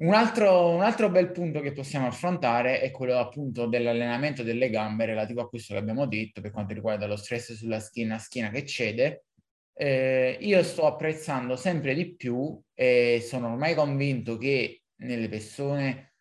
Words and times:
Un 0.00 0.14
altro, 0.14 0.70
un 0.70 0.82
altro, 0.82 1.10
bel 1.10 1.32
punto 1.32 1.60
che 1.60 1.72
possiamo 1.72 2.06
affrontare 2.06 2.80
è 2.80 2.92
quello 2.92 3.18
appunto 3.18 3.66
dell'allenamento 3.66 4.44
delle 4.44 4.70
gambe 4.70 5.06
relativo 5.06 5.40
a 5.40 5.48
questo 5.48 5.74
che 5.74 5.80
abbiamo 5.80 6.06
detto 6.06 6.40
per 6.40 6.52
quanto 6.52 6.72
riguarda 6.72 7.08
lo 7.08 7.16
stress 7.16 7.54
sulla 7.54 7.80
schiena, 7.80 8.16
schiena 8.16 8.50
che 8.50 8.64
cede. 8.64 9.24
Eh, 9.74 10.38
io 10.40 10.62
sto 10.62 10.86
apprezzando 10.86 11.56
sempre 11.56 11.94
di 11.94 12.14
più 12.14 12.60
e 12.74 13.24
sono 13.26 13.50
ormai 13.50 13.74
convinto 13.74 14.36
che 14.36 14.82
nelle 15.00 15.28
persone 15.28 16.14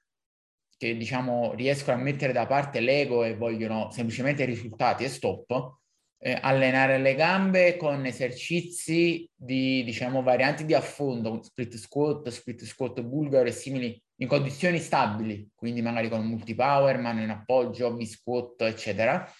che 0.75 0.97
diciamo 0.97 1.53
riescono 1.53 1.97
a 1.97 2.01
mettere 2.01 2.33
da 2.33 2.47
parte 2.47 2.79
l'ego 2.79 3.23
e 3.23 3.35
vogliono 3.35 3.91
semplicemente 3.91 4.45
risultati 4.45 5.03
e 5.03 5.09
stop, 5.09 5.81
eh, 6.19 6.37
allenare 6.41 6.97
le 6.97 7.15
gambe 7.15 7.77
con 7.77 8.05
esercizi 8.05 9.29
di, 9.35 9.83
diciamo, 9.83 10.23
varianti 10.23 10.65
di 10.65 10.73
affondo, 10.73 11.41
split 11.43 11.75
squat, 11.75 12.29
split 12.29 12.63
squat 12.63 13.01
bulgaro 13.01 13.47
e 13.47 13.51
simili, 13.51 14.01
in 14.19 14.27
condizioni 14.27 14.79
stabili, 14.79 15.49
quindi 15.53 15.81
magari 15.81 16.09
con 16.09 16.25
multipower, 16.25 16.97
mano 16.97 17.21
in 17.21 17.29
appoggio, 17.29 17.97
squat, 18.03 18.61
eccetera, 18.61 19.31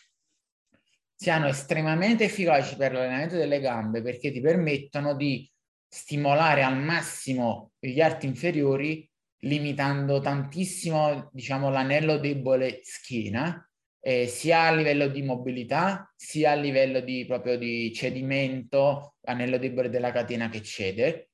siano 1.16 1.48
estremamente 1.48 2.26
efficaci 2.26 2.76
per 2.76 2.94
l'allenamento 2.94 3.36
delle 3.36 3.60
gambe 3.60 4.04
perché 4.04 4.32
ti 4.32 4.40
permettono 4.40 5.16
di 5.16 5.50
stimolare 5.90 6.62
al 6.62 6.78
massimo 6.78 7.72
gli 7.80 8.00
arti 8.02 8.28
inferiori 8.28 9.10
limitando 9.42 10.20
tantissimo, 10.20 11.30
diciamo, 11.34 11.70
l'anello 11.70 12.18
debole 12.18 12.82
schiena 12.84 13.67
eh, 14.08 14.26
sia 14.26 14.68
a 14.68 14.74
livello 14.74 15.10
di 15.10 15.22
mobilità, 15.22 16.10
sia 16.16 16.52
a 16.52 16.56
livello 16.56 17.02
di 17.02 17.26
proprio 17.26 17.58
di 17.58 17.92
cedimento, 17.94 19.16
anello 19.24 19.58
debole 19.58 19.90
della 19.90 20.14
catena 20.14 20.48
che 20.48 20.62
cede. 20.62 21.32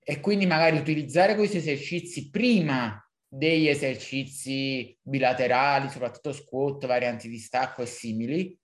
E 0.00 0.20
quindi 0.20 0.46
magari 0.46 0.76
utilizzare 0.76 1.34
questi 1.34 1.56
esercizi 1.56 2.30
prima 2.30 3.04
degli 3.26 3.66
esercizi 3.66 4.96
bilaterali, 5.02 5.88
soprattutto 5.88 6.32
squat, 6.32 6.86
varianti 6.86 7.28
di 7.28 7.38
stacco 7.38 7.82
e 7.82 7.86
simili, 7.86 8.56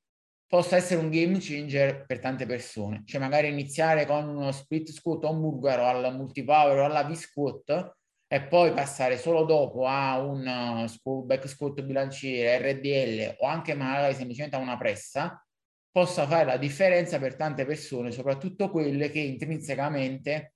possa 0.47 0.77
essere 0.77 1.01
un 1.01 1.11
game 1.11 1.39
changer 1.41 2.07
per 2.07 2.21
tante 2.21 2.47
persone. 2.47 3.03
Cioè 3.05 3.21
magari 3.21 3.49
iniziare 3.49 4.07
con 4.07 4.29
uno 4.29 4.53
split 4.53 4.91
squat 4.91 5.25
o 5.25 5.33
un 5.33 5.41
bulgaro 5.41 5.87
al 5.87 6.15
multipower 6.15 6.79
o 6.79 6.85
alla 6.85 7.03
V-squat 7.03 7.97
e 8.33 8.43
poi 8.43 8.73
passare 8.73 9.19
solo 9.19 9.45
dopo 9.45 9.87
a 9.87 10.21
un 10.21 10.47
uh, 10.47 11.25
back 11.25 11.49
squat 11.49 11.83
bilanciere, 11.83 12.75
RDL 12.75 13.39
o 13.41 13.47
anche 13.47 13.75
magari 13.75 14.15
semplicemente 14.15 14.55
a 14.55 14.61
una 14.61 14.77
pressa, 14.77 15.45
possa 15.91 16.29
fare 16.29 16.45
la 16.45 16.57
differenza 16.57 17.19
per 17.19 17.35
tante 17.35 17.67
persone, 17.67 18.13
soprattutto 18.13 18.71
quelle 18.71 19.11
che 19.11 19.19
intrinsecamente 19.19 20.55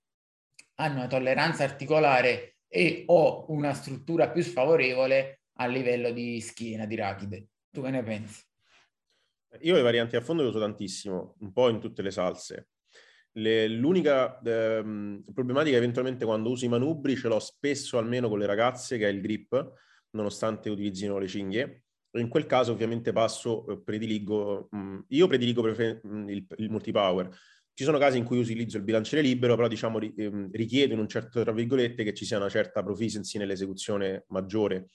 hanno 0.75 0.99
una 0.99 1.07
tolleranza 1.07 1.65
articolare 1.65 2.59
e 2.69 3.03
o 3.07 3.47
una 3.49 3.73
struttura 3.73 4.29
più 4.29 4.41
sfavorevole 4.41 5.41
a 5.57 5.67
livello 5.67 6.11
di 6.11 6.39
schiena, 6.39 6.85
di 6.85 6.95
rachide. 6.95 7.47
Tu 7.71 7.81
che 7.81 7.89
ne 7.89 8.03
pensi? 8.03 8.41
Io 9.59 9.75
le 9.75 9.81
varianti 9.81 10.15
a 10.15 10.21
fondo 10.21 10.43
le 10.43 10.47
uso 10.47 10.59
tantissimo, 10.59 11.35
un 11.39 11.51
po' 11.51 11.67
in 11.67 11.81
tutte 11.81 12.01
le 12.01 12.11
salse. 12.11 12.69
Le, 13.37 13.67
l'unica 13.67 14.39
ehm, 14.39 15.23
problematica 15.33 15.75
eventualmente 15.75 16.23
quando 16.23 16.51
uso 16.51 16.63
i 16.63 16.69
manubri 16.69 17.17
ce 17.17 17.27
l'ho 17.27 17.39
spesso 17.39 17.97
almeno 17.97 18.29
con 18.29 18.39
le 18.39 18.45
ragazze 18.45 18.97
che 18.97 19.07
è 19.07 19.11
il 19.11 19.19
grip, 19.19 19.73
nonostante 20.11 20.69
utilizzino 20.69 21.17
le 21.17 21.27
cinghie. 21.27 21.83
In 22.13 22.29
quel 22.29 22.45
caso 22.45 22.71
ovviamente 22.71 23.11
passo, 23.11 23.67
eh, 23.67 23.81
prediligo, 23.83 24.69
mh, 24.71 24.77
mm, 24.77 24.99
io 25.09 25.27
prediligo 25.27 25.61
prefer- 25.61 26.01
mh, 26.01 26.17
mm, 26.17 26.29
il, 26.29 26.45
il 26.57 26.69
multipower. 26.69 27.29
Ci 27.73 27.83
sono 27.83 27.97
casi 27.97 28.17
in 28.17 28.23
cui 28.23 28.39
utilizzo 28.39 28.77
il 28.77 28.83
bilanciere 28.83 29.21
libero, 29.21 29.55
però 29.55 29.67
diciamo 29.67 29.99
ri, 29.99 30.13
ehm, 30.15 30.49
richiede 30.53 30.93
in 30.93 30.99
un 30.99 31.09
certo, 31.09 31.43
tra 31.43 31.51
virgolette, 31.51 32.05
che 32.05 32.13
ci 32.13 32.23
sia 32.23 32.37
una 32.37 32.47
certa 32.47 32.83
proficiency 32.83 33.37
nell'esecuzione 33.37 34.23
maggiore. 34.29 34.87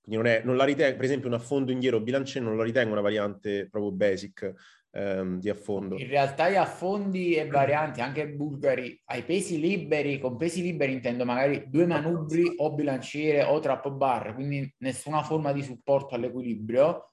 Quindi 0.00 0.22
non, 0.22 0.26
è, 0.26 0.42
non 0.44 0.56
la 0.56 0.64
ritengo, 0.64 0.96
per 0.96 1.04
esempio 1.04 1.28
un 1.28 1.34
affondo 1.34 1.72
indietro 1.72 2.00
bilanciere 2.00 2.44
non 2.44 2.56
la 2.56 2.62
ritengo 2.62 2.92
una 2.92 3.00
variante 3.00 3.68
proprio 3.68 3.90
basic, 3.90 4.54
ehm, 4.90 5.38
di 5.38 5.48
affondo. 5.48 5.96
In 5.96 6.08
realtà 6.08 6.50
gli 6.50 6.56
affondi 6.56 7.34
e 7.34 7.46
varianti, 7.46 8.00
anche 8.00 8.28
bulgari, 8.28 9.00
ai 9.06 9.24
pesi 9.24 9.60
liberi, 9.60 10.18
con 10.18 10.36
pesi 10.36 10.62
liberi 10.62 10.92
intendo 10.92 11.24
magari 11.24 11.64
due 11.68 11.86
manubri 11.86 12.44
o 12.56 12.74
bilanciere 12.74 13.42
o 13.42 13.58
trap 13.60 13.90
bar, 13.90 14.34
quindi 14.34 14.72
nessuna 14.78 15.22
forma 15.22 15.52
di 15.52 15.62
supporto 15.62 16.14
all'equilibrio. 16.14 17.12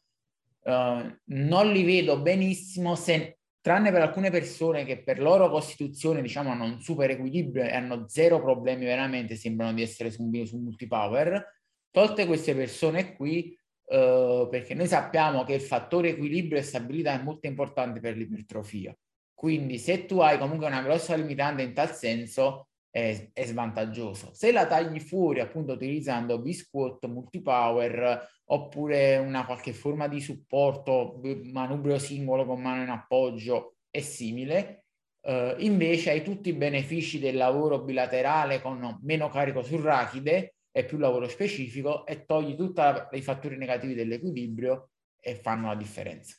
Uh, 0.65 1.15
non 1.25 1.71
li 1.71 1.83
vedo 1.83 2.19
benissimo 2.21 2.95
se 2.95 3.37
tranne 3.61 3.91
per 3.91 4.01
alcune 4.01 4.31
persone 4.31 4.83
che 4.83 5.03
per 5.03 5.19
loro 5.19 5.49
costituzione 5.49 6.23
diciamo 6.23 6.51
hanno 6.51 6.65
un 6.65 6.81
super 6.81 7.09
equilibrio 7.11 7.63
e 7.63 7.73
hanno 7.75 8.07
zero 8.07 8.41
problemi 8.41 8.85
veramente 8.85 9.35
sembrano 9.35 9.73
di 9.73 9.83
essere 9.83 10.09
su, 10.09 10.27
su 10.43 10.57
multipower 10.57 11.53
tolte 11.91 12.25
queste 12.25 12.53
persone 12.53 13.15
qui 13.15 13.57
eh, 13.87 14.47
perché 14.49 14.73
noi 14.73 14.87
sappiamo 14.87 15.43
che 15.43 15.53
il 15.53 15.61
fattore 15.61 16.09
equilibrio 16.09 16.59
e 16.59 16.63
stabilità 16.63 17.13
è 17.19 17.23
molto 17.23 17.47
importante 17.47 17.99
per 17.99 18.15
l'ipertrofia. 18.17 18.95
Quindi 19.33 19.77
se 19.77 20.05
tu 20.05 20.19
hai 20.19 20.37
comunque 20.37 20.67
una 20.67 20.81
grossa 20.81 21.15
limitante 21.15 21.61
in 21.61 21.73
tal 21.73 21.93
senso 21.93 22.67
è, 22.89 23.29
è 23.33 23.45
svantaggioso. 23.45 24.33
Se 24.33 24.51
la 24.51 24.65
tagli 24.65 24.99
fuori 24.99 25.41
appunto 25.41 25.73
utilizzando 25.73 26.39
B-squat, 26.39 27.05
multipower 27.07 28.27
oppure 28.45 29.17
una 29.17 29.45
qualche 29.45 29.73
forma 29.73 30.07
di 30.07 30.21
supporto, 30.21 31.19
manubrio 31.51 31.99
singolo 31.99 32.45
con 32.45 32.61
mano 32.61 32.83
in 32.83 32.89
appoggio 32.89 33.75
e 33.89 34.01
simile, 34.01 34.85
eh, 35.21 35.55
invece 35.59 36.11
hai 36.11 36.23
tutti 36.23 36.49
i 36.49 36.53
benefici 36.53 37.19
del 37.19 37.35
lavoro 37.35 37.81
bilaterale 37.81 38.61
con 38.61 38.99
meno 39.01 39.27
carico 39.27 39.61
sul 39.61 39.81
rachide 39.81 40.54
è 40.75 40.83
più 40.83 40.97
lavoro 40.97 41.29
specifico 41.29 42.05
e 42.05 42.25
togli 42.25 42.53
tutti 42.53 42.81
i 43.11 43.21
fattori 43.21 43.55
negativi 43.55 43.93
dell'equilibrio 43.93 44.89
e 45.21 45.35
fanno 45.35 45.67
la 45.67 45.75
differenza. 45.75 46.35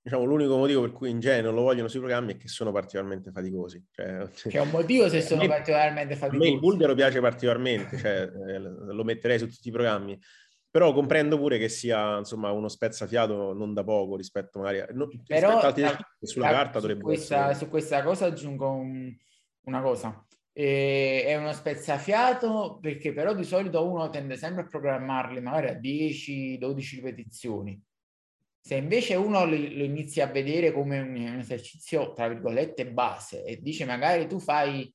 Diciamo, 0.00 0.22
l'unico 0.22 0.56
motivo 0.56 0.82
per 0.82 0.92
cui 0.92 1.10
in 1.10 1.18
genere 1.18 1.42
non 1.42 1.56
lo 1.56 1.62
vogliono 1.62 1.88
sui 1.88 1.98
programmi 1.98 2.34
è 2.34 2.36
che 2.36 2.46
sono 2.46 2.70
particolarmente 2.70 3.32
faticosi. 3.32 3.84
Cioè, 3.90 4.28
C'è 4.30 4.60
un 4.60 4.70
motivo 4.70 5.08
se 5.08 5.22
sono 5.22 5.40
me, 5.42 5.48
particolarmente 5.48 6.14
faticosi. 6.14 6.46
A 6.46 6.50
me 6.50 6.54
il 6.54 6.60
bulgaro 6.60 6.94
piace 6.94 7.18
particolarmente, 7.18 7.98
cioè, 7.98 8.30
eh, 8.46 8.58
lo 8.60 9.02
metterei 9.02 9.40
su 9.40 9.48
tutti 9.48 9.66
i 9.66 9.72
programmi, 9.72 10.16
però 10.70 10.92
comprendo 10.92 11.36
pure 11.36 11.58
che 11.58 11.68
sia 11.68 12.18
insomma 12.18 12.52
uno 12.52 12.68
spezzafiato 12.68 13.54
non 13.54 13.74
da 13.74 13.82
poco 13.82 14.14
rispetto 14.14 14.60
magari 14.60 14.78
a, 14.82 14.86
no, 14.92 15.08
però, 15.26 15.60
rispetto 15.60 15.66
altri 15.66 16.04
sulla 16.20 16.50
carta 16.50 16.78
dovrebbe 16.78 17.02
questa, 17.02 17.50
essere... 17.50 17.54
Su 17.56 17.68
questa 17.68 18.04
cosa 18.04 18.26
aggiungo 18.26 18.70
un, 18.70 19.12
una 19.62 19.82
cosa 19.82 20.24
e 20.52 21.22
è 21.24 21.36
uno 21.36 21.52
spezzafiato 21.52 22.78
perché 22.80 23.12
però 23.12 23.32
di 23.32 23.44
solito 23.44 23.86
uno 23.86 24.10
tende 24.10 24.36
sempre 24.36 24.62
a 24.62 24.66
programmarli 24.66 25.40
magari 25.40 25.68
a 25.68 25.78
10-12 25.78 26.94
ripetizioni. 26.96 27.80
Se 28.60 28.74
invece 28.74 29.14
uno 29.14 29.44
lo, 29.44 29.54
inizia 29.54 30.24
a 30.24 30.32
vedere 30.32 30.72
come 30.72 30.98
un, 30.98 31.38
esercizio, 31.38 32.12
tra 32.12 32.28
virgolette, 32.28 32.90
base 32.90 33.44
e 33.44 33.60
dice 33.62 33.84
magari 33.84 34.26
tu 34.26 34.40
fai 34.40 34.92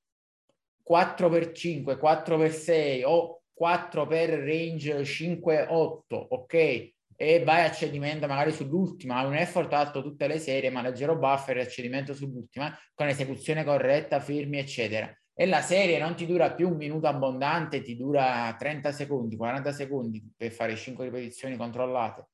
4x5, 0.87 1.97
4x6 1.97 3.03
o 3.05 3.43
4 3.53 4.05
per 4.05 4.29
range 4.31 5.01
5-8, 5.01 6.03
ok? 6.09 6.91
E 7.15 7.43
vai 7.43 7.63
a 7.63 7.71
cedimento 7.71 8.27
magari 8.27 8.51
sull'ultima, 8.51 9.25
un 9.25 9.35
effort 9.35 9.71
alto 9.71 10.01
tutte 10.01 10.27
le 10.27 10.39
serie, 10.39 10.69
ma 10.69 10.81
leggero 10.81 11.17
buffer 11.17 11.59
e 11.59 11.69
cedimento 11.69 12.13
sull'ultima, 12.13 12.77
con 12.93 13.07
esecuzione 13.07 13.63
corretta, 13.63 14.19
fermi, 14.19 14.57
eccetera 14.57 15.15
e 15.35 15.45
la 15.47 15.61
serie 15.61 15.99
non 15.99 16.15
ti 16.15 16.25
dura 16.25 16.53
più 16.53 16.69
un 16.69 16.77
minuto 16.77 17.07
abbondante, 17.07 17.81
ti 17.81 17.95
dura 17.95 18.55
30 18.57 18.91
secondi, 18.91 19.35
40 19.35 19.71
secondi 19.71 20.23
per 20.35 20.51
fare 20.51 20.75
5 20.75 21.05
ripetizioni 21.05 21.57
controllate 21.57 22.27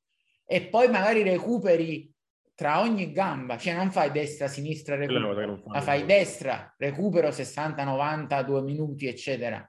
e 0.46 0.68
poi 0.68 0.90
magari 0.90 1.24
recuperi 1.24 2.12
tra 2.56 2.82
ogni 2.82 3.14
gamba, 3.14 3.58
cioè 3.58 3.74
non 3.74 3.90
fai 3.90 4.12
destra, 4.12 4.48
sinistra, 4.48 4.96
recupero, 4.96 5.62
ma 5.68 5.80
fai 5.80 6.06
destra, 6.06 6.74
recupero 6.78 7.32
60, 7.32 7.84
90, 7.86 8.44
2 8.44 8.62
minuti, 8.64 9.08
eccetera, 9.08 9.66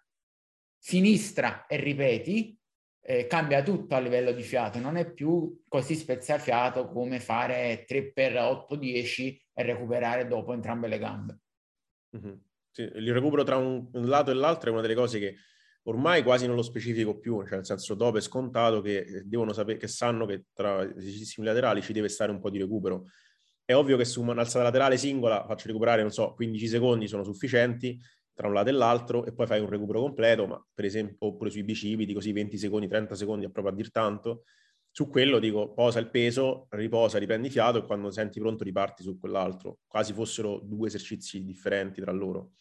sinistra 0.76 1.66
e 1.66 1.76
ripeti, 1.76 2.58
eh, 3.02 3.26
cambia 3.26 3.62
tutto 3.62 3.94
a 3.94 4.00
livello 4.00 4.32
di 4.32 4.42
fiato, 4.42 4.80
non 4.80 4.96
è 4.96 5.08
più 5.08 5.62
così 5.68 5.94
spezzafiato 5.94 6.88
come 6.88 7.20
fare 7.20 7.84
3 7.86 8.10
per 8.10 8.36
8, 8.36 8.74
10 8.74 9.50
e 9.52 9.62
recuperare 9.62 10.26
dopo 10.26 10.52
entrambe 10.52 10.88
le 10.88 10.98
gambe. 10.98 11.38
Mm-hmm. 12.16 12.34
Il 12.76 13.12
recupero 13.12 13.42
tra 13.42 13.56
un, 13.56 13.88
lato 13.92 14.30
e 14.30 14.34
l'altro 14.34 14.70
è 14.70 14.72
una 14.72 14.82
delle 14.82 14.94
cose 14.94 15.18
che 15.18 15.36
ormai 15.84 16.22
quasi 16.22 16.46
non 16.46 16.56
lo 16.56 16.62
specifico 16.62 17.18
più, 17.18 17.42
cioè 17.44 17.56
nel 17.56 17.66
senso 17.66 17.94
dopo 17.94 18.18
è 18.18 18.20
scontato 18.20 18.80
che 18.80 18.98
eh, 18.98 19.22
devono 19.24 19.52
sapere, 19.52 19.78
che 19.78 19.88
sanno 19.88 20.26
che 20.26 20.44
tra 20.52 20.82
esercizi 20.82 21.42
laterali 21.42 21.82
ci 21.82 21.92
deve 21.92 22.08
stare 22.08 22.30
un 22.30 22.40
po' 22.40 22.50
di 22.50 22.58
recupero. 22.58 23.06
È 23.64 23.74
ovvio 23.74 23.96
che 23.96 24.04
su 24.04 24.22
un'alzata 24.22 24.64
laterale 24.64 24.96
singola 24.96 25.44
faccio 25.46 25.68
recuperare, 25.68 26.02
non 26.02 26.10
so, 26.10 26.34
15 26.34 26.66
secondi 26.66 27.08
sono 27.08 27.24
sufficienti 27.24 27.98
tra 28.34 28.48
un 28.48 28.54
lato 28.54 28.68
e 28.68 28.72
l'altro 28.72 29.24
e 29.26 29.32
poi 29.32 29.46
fai 29.46 29.60
un 29.60 29.68
recupero 29.68 30.00
completo, 30.00 30.46
ma 30.46 30.66
per 30.72 30.84
esempio 30.84 31.16
oppure 31.26 31.50
sui 31.50 31.62
bicipiti 31.62 32.12
così 32.12 32.32
20 32.32 32.56
secondi, 32.58 32.88
30 32.88 33.14
secondi 33.14 33.46
è 33.46 33.50
proprio 33.50 33.72
a 33.72 33.76
dir 33.76 33.90
tanto. 33.90 34.44
Su 34.92 35.08
quello 35.08 35.38
dico 35.38 35.72
posa 35.72 35.98
il 36.00 36.10
peso, 36.10 36.66
riposa, 36.70 37.18
riprendi 37.18 37.48
fiato 37.48 37.78
e 37.78 37.84
quando 37.86 38.10
senti 38.10 38.40
pronto 38.40 38.64
riparti 38.64 39.02
su 39.02 39.18
quell'altro, 39.18 39.78
quasi 39.86 40.12
fossero 40.12 40.60
due 40.60 40.88
esercizi 40.88 41.44
differenti 41.44 42.00
tra 42.00 42.12
loro. 42.12 42.52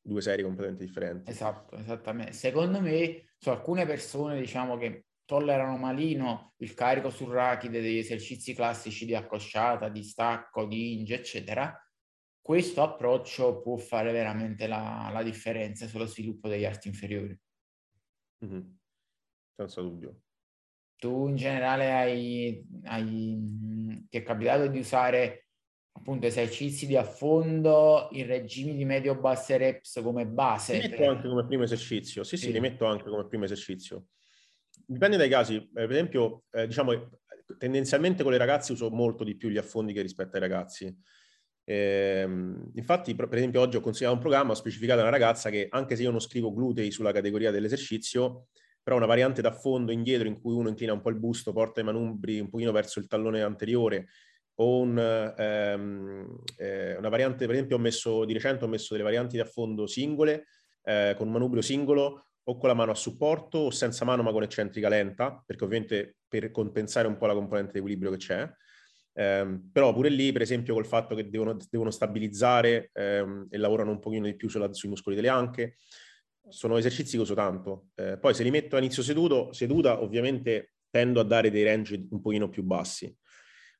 due 0.00 0.20
serie 0.22 0.44
completamente 0.44 0.84
differenti. 0.84 1.30
Esatto, 1.30 1.76
esattamente. 1.76 2.32
Secondo 2.32 2.80
me, 2.80 3.32
su 3.36 3.50
alcune 3.50 3.84
persone, 3.86 4.38
diciamo 4.40 4.76
che 4.78 5.04
tollerano 5.24 5.76
malino 5.76 6.54
il 6.58 6.72
carico 6.72 7.10
sul 7.10 7.28
rachide 7.30 7.82
degli 7.82 7.98
esercizi 7.98 8.54
classici 8.54 9.04
di 9.04 9.14
accosciata, 9.14 9.90
di 9.90 10.02
stacco, 10.02 10.64
di 10.66 10.98
inge, 10.98 11.16
eccetera, 11.16 11.78
questo 12.40 12.82
approccio 12.82 13.60
può 13.60 13.76
fare 13.76 14.10
veramente 14.10 14.66
la, 14.66 15.10
la 15.12 15.22
differenza 15.22 15.86
sullo 15.86 16.06
sviluppo 16.06 16.48
degli 16.48 16.64
arti 16.64 16.88
inferiori. 16.88 17.38
Mm-hmm. 18.44 18.70
Senza 19.54 19.82
dubbio. 19.82 20.22
Tu 20.98 21.28
in 21.28 21.36
generale 21.36 21.92
hai, 21.92 22.66
hai, 22.84 23.38
ti 24.08 24.18
è 24.18 24.22
capitato 24.22 24.66
di 24.66 24.80
usare 24.80 25.46
appunto 25.92 26.26
esercizi 26.26 26.86
di 26.86 26.96
affondo 26.96 28.08
in 28.12 28.26
regimi 28.26 28.74
di 28.74 28.84
medio-basse 28.84 29.56
reps 29.56 30.00
come 30.02 30.26
base? 30.26 30.78
Li 30.78 30.88
metto 30.88 31.08
anche 31.08 31.28
come 31.28 31.46
primo 31.46 31.62
esercizio, 31.62 32.24
sì, 32.24 32.36
sì, 32.36 32.46
sì, 32.46 32.52
li 32.52 32.60
metto 32.60 32.84
anche 32.84 33.08
come 33.08 33.26
primo 33.26 33.44
esercizio. 33.44 34.06
Dipende 34.84 35.16
dai 35.16 35.28
casi, 35.28 35.56
eh, 35.56 35.68
per 35.72 35.90
esempio, 35.90 36.44
eh, 36.50 36.66
diciamo, 36.66 37.10
tendenzialmente 37.58 38.22
con 38.22 38.32
le 38.32 38.38
ragazze 38.38 38.72
uso 38.72 38.90
molto 38.90 39.22
di 39.22 39.36
più 39.36 39.48
gli 39.50 39.58
affondi 39.58 39.92
che 39.92 40.02
rispetto 40.02 40.34
ai 40.34 40.40
ragazzi. 40.40 40.96
Eh, 41.62 42.22
infatti, 42.74 43.14
per 43.14 43.28
esempio, 43.32 43.60
oggi 43.60 43.76
ho 43.76 43.80
consigliato 43.80 44.14
un 44.14 44.20
programma, 44.20 44.52
ho 44.52 44.56
specificato 44.56 45.00
a 45.00 45.02
una 45.02 45.12
ragazza 45.12 45.50
che 45.50 45.68
anche 45.70 45.94
se 45.94 46.02
io 46.02 46.10
non 46.10 46.20
scrivo 46.20 46.52
glutei 46.52 46.90
sulla 46.90 47.12
categoria 47.12 47.50
dell'esercizio, 47.50 48.48
però 48.88 48.96
una 48.96 49.06
variante 49.06 49.42
da 49.42 49.52
fondo 49.52 49.92
indietro 49.92 50.28
in 50.28 50.40
cui 50.40 50.54
uno 50.54 50.70
inclina 50.70 50.94
un 50.94 51.02
po' 51.02 51.10
il 51.10 51.16
busto, 51.16 51.52
porta 51.52 51.82
i 51.82 51.84
manubri 51.84 52.40
un 52.40 52.48
pochino 52.48 52.72
verso 52.72 53.00
il 53.00 53.06
tallone 53.06 53.42
anteriore, 53.42 54.08
o 54.60 54.78
un, 54.78 54.98
ehm, 54.98 56.38
eh, 56.56 56.96
una 56.96 57.10
variante, 57.10 57.44
per 57.44 57.54
esempio, 57.54 57.76
ho 57.76 57.78
messo 57.78 58.24
di 58.24 58.32
recente 58.32 58.64
ho 58.64 58.66
messo 58.66 58.94
delle 58.94 59.04
varianti 59.04 59.36
da 59.36 59.44
fondo 59.44 59.86
singole, 59.86 60.46
eh, 60.84 61.12
con 61.18 61.26
un 61.26 61.34
manubrio 61.34 61.60
singolo, 61.60 62.28
o 62.42 62.56
con 62.56 62.66
la 62.66 62.74
mano 62.74 62.92
a 62.92 62.94
supporto 62.94 63.58
o 63.58 63.70
senza 63.70 64.06
mano 64.06 64.22
ma 64.22 64.32
con 64.32 64.42
eccentrica 64.42 64.88
lenta, 64.88 65.42
perché 65.44 65.64
ovviamente 65.64 66.16
per 66.26 66.50
compensare 66.50 67.08
un 67.08 67.18
po' 67.18 67.26
la 67.26 67.34
componente 67.34 67.72
di 67.72 67.78
equilibrio 67.80 68.12
che 68.12 68.16
c'è. 68.16 68.50
Um, 69.12 69.68
però 69.70 69.92
pure 69.92 70.08
lì, 70.08 70.32
per 70.32 70.40
esempio, 70.40 70.72
col 70.72 70.86
fatto 70.86 71.14
che 71.14 71.28
devono, 71.28 71.58
devono 71.68 71.90
stabilizzare 71.90 72.90
um, 72.94 73.48
e 73.50 73.58
lavorano 73.58 73.90
un 73.90 73.98
pochino 73.98 74.24
di 74.24 74.34
più 74.34 74.48
sulla, 74.48 74.72
sui 74.72 74.88
muscoli 74.88 75.14
delle 75.14 75.28
anche, 75.28 75.76
sono 76.50 76.76
esercizi 76.76 77.16
che 77.16 77.22
uso 77.22 77.34
tanto. 77.34 77.88
Eh, 77.94 78.18
poi 78.18 78.34
se 78.34 78.42
li 78.42 78.50
metto 78.50 78.76
a 78.76 78.78
inizio 78.78 79.02
seduto, 79.02 79.52
seduta, 79.52 80.02
ovviamente 80.02 80.74
tendo 80.90 81.20
a 81.20 81.24
dare 81.24 81.50
dei 81.50 81.64
range 81.64 82.06
un 82.10 82.20
pochino 82.20 82.48
più 82.48 82.62
bassi. 82.62 83.14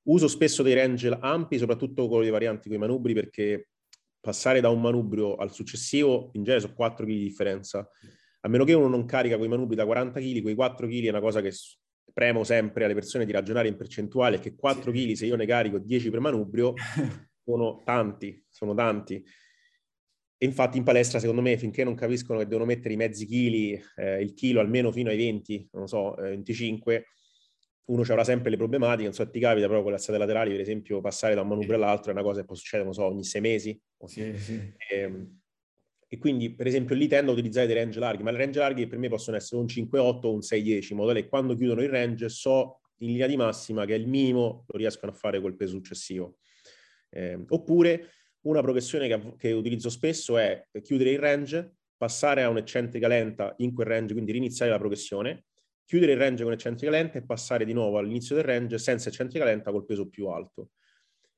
Uso 0.04 0.28
spesso 0.28 0.62
dei 0.62 0.74
range 0.74 1.16
ampi, 1.20 1.58
soprattutto 1.58 2.08
con 2.08 2.22
le 2.22 2.30
varianti 2.30 2.68
con 2.68 2.76
i 2.76 2.80
manubri, 2.80 3.14
perché 3.14 3.68
passare 4.20 4.60
da 4.60 4.68
un 4.68 4.80
manubrio 4.80 5.36
al 5.36 5.52
successivo 5.52 6.30
in 6.34 6.42
genere 6.42 6.62
sono 6.62 6.74
4 6.74 7.04
kg 7.04 7.10
di 7.10 7.18
differenza. 7.18 7.88
A 8.40 8.48
meno 8.48 8.64
che 8.64 8.72
uno 8.72 8.88
non 8.88 9.04
carica 9.04 9.36
quei 9.36 9.48
manubri 9.48 9.76
da 9.76 9.84
40 9.84 10.20
kg, 10.20 10.42
quei 10.42 10.54
4 10.54 10.86
kg 10.86 11.04
è 11.04 11.10
una 11.10 11.20
cosa 11.20 11.40
che 11.40 11.52
premo 12.12 12.44
sempre 12.44 12.84
alle 12.84 12.94
persone 12.94 13.24
di 13.24 13.32
ragionare 13.32 13.68
in 13.68 13.76
percentuale, 13.76 14.38
che 14.38 14.54
4 14.54 14.90
kg 14.90 15.12
se 15.12 15.26
io 15.26 15.36
ne 15.36 15.46
carico 15.46 15.78
10 15.78 16.10
per 16.10 16.20
manubrio 16.20 16.74
sono 17.44 17.82
tanti, 17.84 18.44
sono 18.48 18.74
tanti. 18.74 19.24
E 20.40 20.46
infatti 20.46 20.78
in 20.78 20.84
palestra, 20.84 21.18
secondo 21.18 21.42
me, 21.42 21.58
finché 21.58 21.82
non 21.82 21.96
capiscono 21.96 22.38
che 22.38 22.46
devono 22.46 22.64
mettere 22.64 22.94
i 22.94 22.96
mezzi 22.96 23.26
chili, 23.26 23.80
eh, 23.96 24.22
il 24.22 24.34
chilo 24.34 24.60
almeno 24.60 24.92
fino 24.92 25.10
ai 25.10 25.16
20, 25.16 25.68
non 25.72 25.88
so, 25.88 26.16
eh, 26.16 26.28
25, 26.30 27.06
uno 27.86 28.02
avrà 28.02 28.22
sempre 28.22 28.50
le 28.50 28.56
problematiche, 28.56 29.04
non 29.04 29.14
so, 29.14 29.28
ti 29.28 29.40
capita 29.40 29.66
proprio 29.66 29.82
con 29.82 29.90
le 29.90 29.96
alzate 29.96 30.16
laterali, 30.16 30.50
per 30.52 30.60
esempio, 30.60 31.00
passare 31.00 31.34
da 31.34 31.40
un 31.40 31.48
manubrio 31.48 31.74
all'altro 31.74 32.10
è 32.10 32.14
una 32.14 32.22
cosa 32.22 32.40
che 32.40 32.46
può 32.46 32.54
succedere, 32.54 32.84
non 32.84 32.94
so, 32.94 33.04
ogni 33.04 33.24
sei 33.24 33.40
mesi. 33.40 33.80
Sì, 34.04 34.38
sì. 34.38 34.72
E, 34.76 34.96
ehm, 34.96 35.40
e 36.06 36.18
quindi, 36.18 36.54
per 36.54 36.66
esempio, 36.66 36.94
lì 36.94 37.08
tendo 37.08 37.32
a 37.32 37.34
utilizzare 37.34 37.66
dei 37.66 37.74
range 37.74 37.98
larghi, 37.98 38.22
ma 38.22 38.30
le 38.30 38.38
range 38.38 38.58
larghi 38.60 38.86
per 38.86 38.98
me 38.98 39.08
possono 39.08 39.36
essere 39.36 39.60
un 39.60 39.66
5-8 39.66 40.28
o 40.28 40.34
un 40.34 40.40
6-10, 40.40 40.92
in 40.92 40.98
modo 40.98 41.08
tale 41.08 41.22
che 41.22 41.28
quando 41.28 41.54
chiudono 41.54 41.82
il 41.82 41.88
range 41.88 42.28
so 42.28 42.80
in 42.98 43.08
linea 43.08 43.26
di 43.26 43.36
massima 43.36 43.84
che 43.84 43.94
è 43.94 43.98
il 43.98 44.06
minimo, 44.06 44.64
lo 44.68 44.78
riescono 44.78 45.12
a 45.12 45.14
fare 45.14 45.40
col 45.40 45.56
peso 45.56 45.72
successivo. 45.72 46.38
Eh, 47.10 47.42
oppure 47.48 48.10
una 48.42 48.60
progressione 48.60 49.08
che, 49.08 49.34
che, 49.36 49.52
utilizzo 49.52 49.90
spesso 49.90 50.38
è 50.38 50.66
chiudere 50.82 51.10
il 51.10 51.18
range, 51.18 51.76
passare 51.96 52.42
a 52.42 52.48
un'eccentrica 52.48 53.08
lenta 53.08 53.54
in 53.58 53.74
quel 53.74 53.86
range, 53.86 54.12
quindi 54.12 54.32
riniziare 54.32 54.70
la 54.70 54.78
progressione, 54.78 55.44
chiudere 55.84 56.12
il 56.12 56.18
range 56.18 56.44
con 56.44 56.52
eccentrica 56.52 56.90
lenta 56.90 57.18
e 57.18 57.24
passare 57.24 57.64
di 57.64 57.72
nuovo 57.72 57.98
all'inizio 57.98 58.34
del 58.34 58.44
range 58.44 58.78
senza 58.78 59.08
eccentrica 59.08 59.44
lenta 59.44 59.70
col 59.70 59.84
peso 59.84 60.08
più 60.08 60.28
alto 60.28 60.70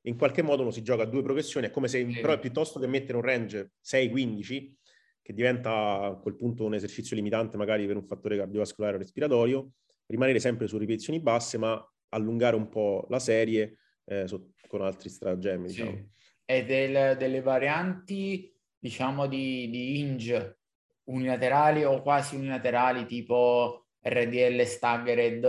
in 0.02 0.16
qualche 0.16 0.42
modo 0.42 0.62
uno 0.62 0.70
si 0.70 0.82
gioca 0.82 1.02
a 1.02 1.06
due 1.06 1.22
progressioni, 1.22 1.66
è 1.66 1.70
come 1.70 1.88
se 1.88 2.04
però 2.06 2.38
piuttosto 2.38 2.78
che 2.78 2.86
mettere 2.86 3.18
un 3.18 3.24
range 3.24 3.72
6-15, 3.84 4.72
che 5.20 5.34
diventa 5.34 6.00
a 6.00 6.14
quel 6.16 6.36
punto 6.36 6.64
un 6.64 6.74
esercizio 6.74 7.16
limitante 7.16 7.56
magari 7.56 7.86
per 7.86 7.96
un 7.96 8.06
fattore 8.06 8.36
cardiovascolare 8.36 8.96
o 8.96 8.98
respiratorio, 8.98 9.72
rimanere 10.06 10.40
sempre 10.40 10.66
su 10.66 10.78
ripetizioni 10.78 11.20
basse, 11.20 11.58
ma 11.58 11.92
allungare 12.08 12.56
un 12.56 12.68
po' 12.68 13.06
la 13.10 13.18
serie 13.18 13.78
eh, 14.06 14.26
con 14.66 14.80
altri 14.80 15.10
stratagemmi. 15.10 15.68
Sì. 15.68 16.18
E 16.50 16.64
del, 16.64 17.16
delle 17.16 17.40
varianti, 17.42 18.52
diciamo, 18.76 19.28
di, 19.28 19.70
di 19.70 20.00
hinge 20.00 20.58
unilaterali 21.04 21.84
o 21.84 22.02
quasi 22.02 22.34
unilaterali, 22.34 23.06
tipo 23.06 23.86
RDL 24.02 24.64
staggered, 24.64 25.44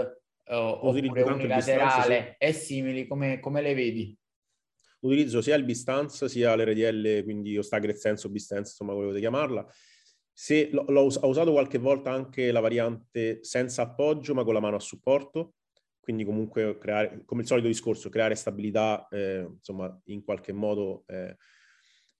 uh, 0.45 0.53
oppure 0.53 1.23
unilaterale 1.23 2.35
e 2.37 2.53
simili, 2.53 3.07
come, 3.07 3.39
come 3.39 3.61
le 3.61 3.73
vedi? 3.73 4.15
utilizzo 5.01 5.41
sia 5.41 5.55
il 5.55 5.63
Bistance 5.63 6.29
sia 6.29 6.55
l'RDL, 6.55 7.23
quindi 7.23 7.57
o 7.57 7.61
Staggered 7.61 7.95
Sense 7.95 8.27
o 8.27 8.29
Bistance, 8.29 8.69
insomma, 8.69 8.91
come 8.91 9.05
volete 9.05 9.21
chiamarla. 9.21 9.65
Se 10.31 10.69
l'ho, 10.71 10.85
l'ho 10.87 11.01
ho 11.01 11.27
usato 11.27 11.51
qualche 11.51 11.77
volta 11.77 12.11
anche 12.11 12.51
la 12.51 12.59
variante 12.59 13.43
senza 13.43 13.81
appoggio, 13.83 14.33
ma 14.33 14.43
con 14.43 14.53
la 14.53 14.59
mano 14.59 14.75
a 14.75 14.79
supporto, 14.79 15.55
quindi 16.01 16.25
comunque 16.25 16.77
creare, 16.77 17.21
come 17.23 17.41
il 17.41 17.47
solito 17.47 17.67
discorso, 17.67 18.09
creare 18.09 18.35
stabilità, 18.35 19.07
eh, 19.09 19.47
insomma, 19.49 19.97
in 20.05 20.23
qualche 20.23 20.51
modo. 20.51 21.03
Eh, 21.07 21.37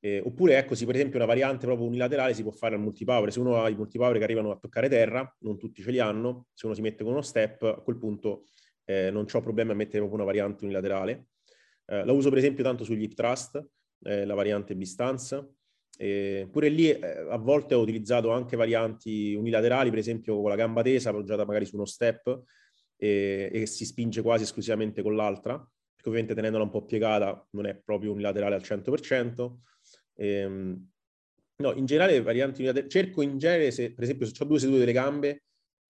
eh, 0.03 0.21
oppure, 0.23 0.57
ecco, 0.57 0.73
sì, 0.73 0.85
per 0.85 0.95
esempio, 0.95 1.17
una 1.17 1.27
variante 1.27 1.65
proprio 1.65 1.87
unilaterale 1.87 2.33
si 2.33 2.43
può 2.43 2.51
fare 2.51 2.75
al 2.75 2.81
multipower. 2.81 3.31
Se 3.31 3.39
uno 3.39 3.61
ha 3.61 3.69
i 3.69 3.75
multipower 3.75 4.17
che 4.17 4.23
arrivano 4.23 4.51
a 4.51 4.57
toccare 4.57 4.87
terra, 4.87 5.35
non 5.39 5.57
tutti 5.57 5.81
ce 5.81 5.91
li 5.91 5.99
hanno, 5.99 6.47
se 6.53 6.67
uno 6.67 6.75
si 6.75 6.81
mette 6.81 7.03
con 7.03 7.13
uno 7.13 7.21
step, 7.21 7.63
a 7.63 7.81
quel 7.81 7.97
punto 7.97 8.45
eh, 8.85 9.11
non 9.11 9.25
ho 9.31 9.41
problemi 9.41 9.71
a 9.71 9.75
mettere 9.75 9.97
proprio 9.97 10.15
una 10.15 10.25
variante 10.25 10.63
unilaterale. 10.63 11.27
Eh, 11.85 12.05
la 12.05 12.11
uso 12.13 12.29
per 12.29 12.37
esempio 12.37 12.63
tanto 12.63 12.83
sugli 12.83 13.03
hip 13.03 13.13
thrust, 13.13 13.63
eh, 14.03 14.25
la 14.25 14.33
variante 14.33 14.75
B-stance. 14.75 15.53
Eh, 15.97 16.47
pure 16.51 16.69
lì 16.69 16.89
eh, 16.89 17.27
a 17.29 17.37
volte 17.37 17.75
ho 17.75 17.81
utilizzato 17.81 18.31
anche 18.31 18.55
varianti 18.55 19.35
unilaterali, 19.35 19.89
per 19.89 19.99
esempio 19.99 20.39
con 20.39 20.49
la 20.49 20.55
gamba 20.55 20.81
tesa 20.81 21.09
appoggiata 21.09 21.45
magari 21.45 21.65
su 21.65 21.75
uno 21.75 21.85
step 21.85 22.43
e 23.07 23.65
si 23.65 23.83
spinge 23.83 24.21
quasi 24.21 24.43
esclusivamente 24.43 25.01
con 25.01 25.15
l'altra, 25.15 25.57
perché 25.57 26.07
ovviamente 26.07 26.35
tenendola 26.35 26.63
un 26.63 26.69
po' 26.69 26.85
piegata 26.85 27.47
non 27.51 27.65
è 27.65 27.75
proprio 27.75 28.11
unilaterale 28.11 28.55
al 28.55 28.61
100%. 28.61 29.57
Ehm, 30.15 30.89
no, 31.57 31.73
in 31.73 31.85
generale 31.85 32.21
varianti 32.21 32.61
unilaterali, 32.61 32.91
cerco 32.91 33.23
in 33.23 33.39
genere, 33.39 33.71
se, 33.71 33.93
per 33.93 34.03
esempio 34.03 34.27
se 34.27 34.33
ho 34.39 34.45
due 34.45 34.59
sedute 34.59 34.79
delle 34.79 34.91
gambe, 34.91 35.43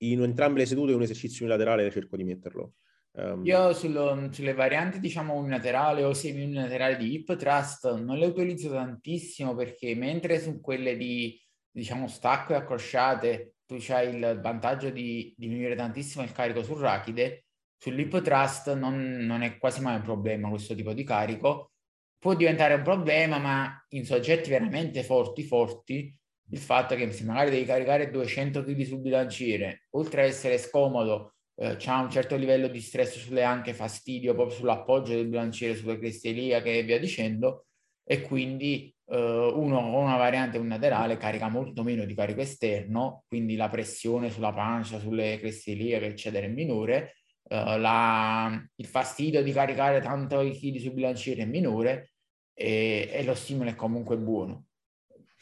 in 0.04 0.22
entrambe 0.22 0.60
le 0.60 0.66
sedute 0.66 0.94
un 0.94 1.02
esercizio 1.02 1.46
unilaterale 1.46 1.92
cerco 1.92 2.16
di 2.16 2.24
metterlo. 2.24 2.76
Um, 3.14 3.46
Io 3.46 3.74
sullo, 3.74 4.30
sulle 4.32 4.54
varianti, 4.54 5.00
diciamo, 5.00 5.36
unilaterale 5.36 6.04
o 6.04 6.14
semi-unilaterale 6.14 6.96
di 6.96 7.14
hip 7.14 7.36
thrust 7.36 7.94
non 7.98 8.18
le 8.18 8.26
utilizzo 8.26 8.70
tantissimo 8.70 9.54
perché 9.54 9.94
mentre 9.96 10.40
su 10.40 10.62
quelle 10.62 10.96
di, 10.96 11.38
diciamo, 11.70 12.08
stacco 12.08 12.54
e 12.54 12.56
accrociate 12.56 13.56
tu 13.78 13.92
hai 13.92 14.16
il 14.16 14.40
vantaggio 14.42 14.90
di 14.90 15.34
diminuire 15.38 15.76
tantissimo 15.76 16.24
il 16.24 16.32
carico 16.34 16.62
sul 16.62 16.80
rachide, 16.80 17.46
sull'hip 17.78 18.22
thrust 18.22 18.74
non, 18.74 19.00
non 19.22 19.42
è 19.44 19.58
quasi 19.58 19.82
mai 19.82 19.96
un 19.96 20.02
problema 20.02 20.50
questo 20.50 20.76
tipo 20.76 20.94
di 20.94 21.04
carico. 21.06 21.72
Può 22.20 22.36
diventare 22.36 22.74
un 22.74 22.84
problema, 22.84 23.40
ma 23.40 23.86
in 23.90 24.06
soggetti 24.06 24.50
veramente 24.50 25.04
forti, 25.04 25.44
forti, 25.44 26.16
il 26.52 26.60
fatto 26.60 26.96
che 26.96 27.12
se 27.12 27.24
magari 27.24 27.50
devi 27.50 27.66
caricare 27.66 28.12
200 28.12 28.64
kg 28.64 28.82
sul 28.82 29.00
bilanciere, 29.00 29.88
oltre 29.92 30.24
a 30.24 30.26
essere 30.26 30.58
scomodo, 30.58 31.36
eh, 31.56 31.78
c'è 31.78 31.92
un 31.94 32.12
certo 32.12 32.36
livello 32.36 32.68
di 32.68 32.82
stress 32.82 33.18
sulle 33.18 33.44
anche, 33.44 33.74
fastidio 33.74 34.34
proprio 34.34 34.56
sull'appoggio 34.56 35.14
del 35.14 35.28
bilanciere, 35.28 35.76
sulle 35.76 35.98
creste 35.98 36.30
e 36.30 36.84
via 36.84 37.00
dicendo, 37.00 37.68
e 38.04 38.22
quindi 38.22 38.94
uno 39.18 39.82
con 39.82 40.04
una 40.04 40.16
variante 40.16 40.58
unilaterale 40.58 41.18
carica 41.18 41.50
molto 41.50 41.84
meno 41.84 42.06
di 42.06 42.14
carico 42.14 42.42
esterno, 42.42 43.24
quindi 43.28 43.56
la 43.56 43.68
pressione 43.68 44.30
sulla 44.30 44.54
pancia, 44.54 45.00
sulle 45.00 45.38
creste 45.40 45.72
iliache, 45.72 46.06
eccetera, 46.06 46.46
è 46.46 46.50
minore, 46.50 47.16
eh, 47.50 47.78
la, 47.78 48.64
il 48.76 48.86
fastidio 48.86 49.44
di 49.44 49.52
caricare 49.52 50.00
tanto 50.00 50.40
i 50.42 50.52
chili 50.52 50.80
sul 50.80 50.94
bilanciere 50.94 51.42
è 51.42 51.46
minore 51.46 52.14
e, 52.54 53.10
e 53.12 53.24
lo 53.24 53.36
stimolo 53.36 53.70
è 53.70 53.76
comunque 53.76 54.18
buono. 54.18 54.66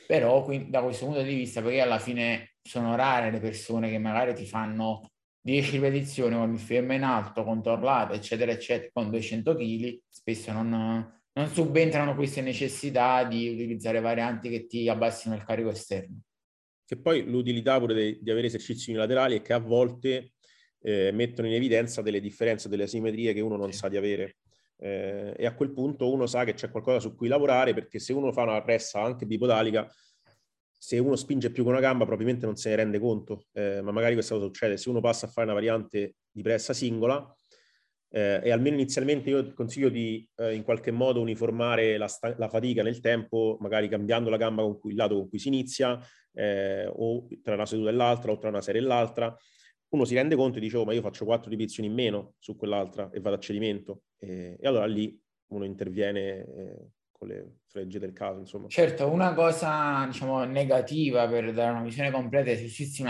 Però 0.08 0.44
quindi, 0.44 0.72
da 0.72 0.82
questo 0.82 1.06
punto 1.06 1.22
di 1.22 1.36
vista, 1.36 1.62
perché 1.62 1.82
alla 1.82 2.00
fine 2.00 2.56
sono 2.64 2.96
rare 2.96 3.30
le 3.30 3.40
persone 3.40 3.90
che 3.92 4.00
magari 4.00 4.34
ti 4.34 4.48
fanno 4.48 5.12
10 5.42 5.72
ripetizioni 5.72 6.36
con 6.36 6.52
il 6.52 6.60
fermo 6.60 6.94
in 6.94 7.04
alto, 7.04 7.44
contorlato, 7.44 8.14
eccetera, 8.14 8.52
eccetera, 8.52 8.90
con 8.92 9.12
200 9.12 9.56
kg, 9.56 10.00
spesso 10.10 10.52
non, 10.52 11.19
non 11.34 11.48
subentrano 11.48 12.16
queste 12.16 12.42
necessità 12.42 13.24
di 13.24 13.50
utilizzare 13.50 14.00
varianti 14.00 14.50
che 14.50 14.66
ti 14.66 14.90
abbassino 14.90 15.36
il 15.36 15.44
carico 15.44 15.70
esterno. 15.70 16.22
Che 16.86 16.98
poi 16.98 17.24
l'utilità 17.24 17.78
pure 17.80 17.94
di, 17.94 18.20
di 18.22 18.32
avere 18.32 18.48
esercizi 18.48 18.90
unilaterali 18.90 19.38
è 19.38 19.42
che 19.42 19.54
a 19.54 19.60
volte 19.60 20.34
eh, 20.82 21.12
mettono 21.12 21.48
in 21.48 21.54
evidenza 21.54 22.02
delle 22.02 22.20
differenze, 22.20 22.70
delle 22.70 22.84
asimmetrie 22.84 23.34
che 23.34 23.42
uno 23.42 23.58
non 23.58 23.72
sa 23.72 23.90
di 23.90 23.98
avere. 23.98 24.38
Eh, 24.78 25.34
e 25.38 25.46
a 25.46 25.54
quel 25.54 25.72
punto 25.72 26.12
uno 26.12 26.26
sa 26.26 26.46
che 26.46 26.54
c'è 26.54 26.72
qualcosa 26.72 27.00
su 27.00 27.14
cui 27.14 27.28
lavorare 27.28 27.74
perché 27.74 28.00
se 28.00 28.14
uno 28.14 28.32
fa 28.32 28.44
una 28.44 28.62
pressa 28.64 29.02
anche 29.02 29.26
bipodalica, 29.26 29.88
se 30.82 30.98
uno 30.98 31.18
spinge 31.18 31.52
più 31.52 31.64
con 31.64 31.74
una 31.74 31.82
gamba 31.82 32.06
probabilmente 32.06 32.46
non 32.46 32.56
se 32.56 32.70
ne 32.70 32.76
rende 32.78 33.00
conto, 33.00 33.48
eh, 33.52 33.82
ma 33.82 33.92
magari 33.92 34.14
questa 34.14 34.36
cosa 34.36 34.46
succede. 34.46 34.78
Se 34.78 34.90
uno 34.90 35.02
passa 35.02 35.26
a 35.26 35.30
fare 35.30 35.46
una 35.46 35.56
variante 35.56 36.16
di 36.32 36.42
pressa 36.42 36.74
singola, 36.74 37.36
eh, 38.12 38.42
e 38.44 38.52
almeno 38.52 38.76
inizialmente 38.76 39.30
io 39.30 39.54
consiglio 39.54 39.90
di 39.90 40.28
eh, 40.38 40.56
in 40.56 40.64
qualche 40.64 40.92
modo 40.92 41.22
uniformare 41.22 41.98
la, 41.98 42.08
sta- 42.08 42.36
la, 42.38 42.50
fatica 42.50 42.82
nel 42.84 43.00
tempo, 43.00 43.58
magari 43.60 43.88
cambiando 43.88 44.30
la 44.30 44.38
gamba 44.38 44.64
con 44.64 44.80
cui, 44.80 44.92
il 44.92 44.98
lato 44.98 45.16
con 45.16 45.30
cui 45.30 45.40
si 45.40 45.48
inizia, 45.48 46.00
eh, 46.34 46.88
o 46.92 47.28
tra 47.44 47.54
una 47.54 47.66
seduta 47.66 47.90
e 47.90 47.94
l'altra, 47.94 48.32
o 48.32 48.38
tra 48.38 48.50
una 48.50 48.62
serie 48.62 48.82
e 48.82 48.84
l'altra. 48.84 49.36
Uno 49.90 50.06
si 50.06 50.14
rende 50.16 50.36
conto 50.36 50.58
e 50.58 50.62
dice, 50.62 50.78
oh, 50.78 50.86
ma 50.86 50.94
io 50.94 51.02
faccio 51.02 51.26
quattro 51.26 51.50
ripetizioni 51.50 51.90
in 51.90 51.96
meno 51.96 52.34
su 52.38 52.56
quell'altra 52.56 53.10
e 53.12 53.20
vado 53.20 53.36
a 53.38 53.40
cedimento. 53.40 54.04
e 54.20 54.58
allora 54.64 54.86
lì 54.86 55.20
uno 55.48 55.66
interviene 55.66 56.46
eh, 56.46 56.88
con 57.20 57.28
le 57.28 57.58
fregge 57.68 58.00
del 58.00 58.14
caso, 58.14 58.40
insomma. 58.40 58.70
Certo, 58.70 59.12
una 59.12 59.34
cosa, 59.34 60.06
diciamo, 60.06 60.46
negativa 60.46 61.28
per 61.28 61.52
dare 61.54 61.72
una 61.72 61.84
visione 61.84 62.12
completa 62.12 62.46
dei 62.46 62.54
esercizi 62.54 63.04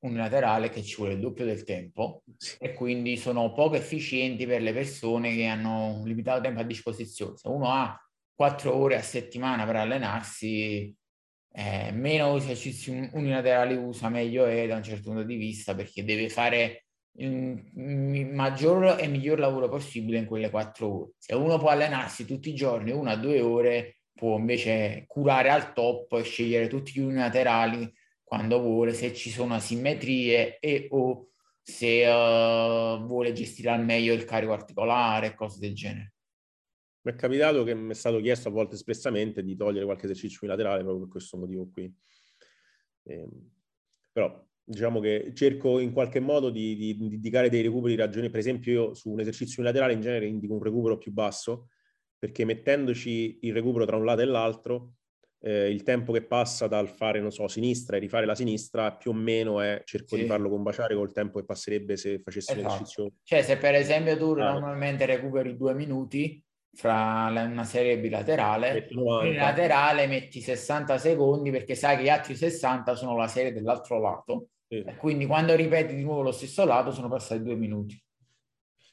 unilaterali 0.00 0.68
è 0.68 0.70
che 0.70 0.82
ci 0.82 0.96
vuole 0.96 1.12
il 1.12 1.20
doppio 1.20 1.44
del 1.44 1.62
tempo 1.62 2.22
sì. 2.38 2.56
e 2.58 2.72
quindi 2.72 3.18
sono 3.18 3.52
poco 3.52 3.74
efficienti 3.74 4.46
per 4.46 4.62
le 4.62 4.72
persone 4.72 5.34
che 5.34 5.44
hanno 5.44 5.98
un 5.98 6.06
limitato 6.06 6.40
tempo 6.40 6.60
a 6.60 6.64
disposizione. 6.64 7.36
Se 7.36 7.46
uno 7.48 7.70
ha 7.70 7.94
quattro 8.34 8.74
ore 8.74 8.96
a 8.96 9.02
settimana 9.02 9.66
per 9.66 9.76
allenarsi, 9.76 10.96
eh, 11.54 11.90
meno 11.92 12.34
esercizi 12.36 13.10
unilaterali 13.12 13.76
usa, 13.76 14.08
meglio 14.08 14.46
è 14.46 14.66
da 14.66 14.76
un 14.76 14.82
certo 14.82 15.10
punto 15.10 15.24
di 15.24 15.36
vista 15.36 15.74
perché 15.74 16.02
deve 16.04 16.30
fare 16.30 16.86
il 17.14 18.30
maggior 18.32 18.98
e 18.98 19.06
miglior 19.06 19.38
lavoro 19.38 19.68
possibile 19.68 20.18
in 20.18 20.26
quelle 20.26 20.50
quattro 20.50 20.88
ore. 20.88 21.10
Se 21.18 21.34
uno 21.34 21.58
può 21.58 21.68
allenarsi 21.68 22.24
tutti 22.24 22.50
i 22.50 22.54
giorni 22.54 22.90
una 22.90 23.12
o 23.12 23.16
due 23.16 23.40
ore, 23.40 23.96
può 24.14 24.38
invece 24.38 25.04
curare 25.06 25.50
al 25.50 25.72
top 25.72 26.12
e 26.12 26.22
scegliere 26.22 26.68
tutti 26.68 26.92
gli 26.92 27.00
unilaterali 27.00 27.92
quando 28.22 28.60
vuole, 28.60 28.94
se 28.94 29.12
ci 29.12 29.30
sono 29.30 29.54
asimmetrie 29.54 30.58
e 30.58 30.86
o 30.90 31.28
se 31.60 32.06
uh, 32.06 33.04
vuole 33.04 33.32
gestire 33.32 33.70
al 33.70 33.84
meglio 33.84 34.14
il 34.14 34.24
carico 34.24 34.52
articolare 34.52 35.34
cose 35.34 35.58
del 35.58 35.74
genere. 35.74 36.14
Mi 37.02 37.12
è 37.12 37.14
capitato 37.14 37.62
che 37.64 37.74
mi 37.74 37.90
è 37.90 37.94
stato 37.94 38.20
chiesto 38.20 38.48
a 38.48 38.52
volte 38.52 38.76
espressamente 38.76 39.42
di 39.42 39.54
togliere 39.56 39.84
qualche 39.84 40.04
esercizio 40.04 40.38
unilaterale 40.42 40.82
proprio 40.82 41.02
per 41.02 41.10
questo 41.10 41.36
motivo 41.36 41.68
qui. 41.70 41.92
Eh, 43.04 43.28
però 44.12 44.46
diciamo 44.64 45.00
che 45.00 45.32
cerco 45.34 45.78
in 45.78 45.92
qualche 45.92 46.20
modo 46.20 46.50
di, 46.50 46.76
di, 46.76 46.96
di 46.96 47.14
indicare 47.14 47.48
dei 47.48 47.62
recuperi 47.62 47.94
di 47.94 48.00
ragione. 48.00 48.30
Per 48.30 48.38
esempio, 48.38 48.72
io 48.72 48.94
su 48.94 49.10
un 49.10 49.20
esercizio 49.20 49.62
unilaterale 49.62 49.92
in 49.92 50.00
genere 50.00 50.26
indico 50.26 50.54
un 50.54 50.62
recupero 50.62 50.98
più 50.98 51.12
basso, 51.12 51.68
perché 52.18 52.44
mettendoci 52.44 53.40
il 53.42 53.52
recupero 53.52 53.84
tra 53.84 53.96
un 53.96 54.04
lato 54.04 54.20
e 54.20 54.26
l'altro, 54.26 54.94
eh, 55.40 55.68
il 55.68 55.82
tempo 55.82 56.12
che 56.12 56.22
passa 56.22 56.68
dal 56.68 56.88
fare, 56.88 57.20
non 57.20 57.32
so, 57.32 57.48
sinistra 57.48 57.96
e 57.96 58.00
rifare 58.00 58.26
la 58.26 58.36
sinistra, 58.36 58.94
più 58.94 59.10
o 59.10 59.14
meno 59.14 59.60
è, 59.60 59.82
cerco 59.84 60.14
sì. 60.14 60.22
di 60.22 60.28
farlo 60.28 60.48
combaciare 60.48 60.94
col 60.94 61.12
tempo 61.12 61.40
che 61.40 61.44
passerebbe 61.44 61.96
se 61.96 62.20
facessi 62.20 62.52
esatto. 62.52 62.68
l'esercizio. 62.68 63.12
Cioè, 63.24 63.42
se 63.42 63.56
per 63.56 63.74
esempio 63.74 64.16
tu 64.16 64.30
ah. 64.38 64.52
normalmente 64.52 65.04
recuperi 65.04 65.56
due 65.56 65.74
minuti 65.74 66.42
fra 66.74 67.26
una 67.28 67.64
serie 67.64 67.98
bilaterale, 67.98 68.86
in 68.90 69.34
laterale 69.34 70.06
metti 70.06 70.40
60 70.40 70.96
secondi 70.96 71.50
perché 71.50 71.74
sai 71.74 71.96
che 71.96 72.04
gli 72.04 72.08
altri 72.08 72.34
60 72.34 72.94
sono 72.94 73.16
la 73.16 73.28
serie 73.28 73.52
dell'altro 73.52 74.00
lato 74.00 74.46
sì. 74.72 74.84
quindi 74.96 75.26
quando 75.26 75.54
ripeti 75.54 75.94
di 75.94 76.02
nuovo 76.02 76.22
lo 76.22 76.32
stesso 76.32 76.64
lato 76.64 76.90
sono 76.92 77.08
passati 77.08 77.42
due 77.42 77.56
minuti. 77.56 78.00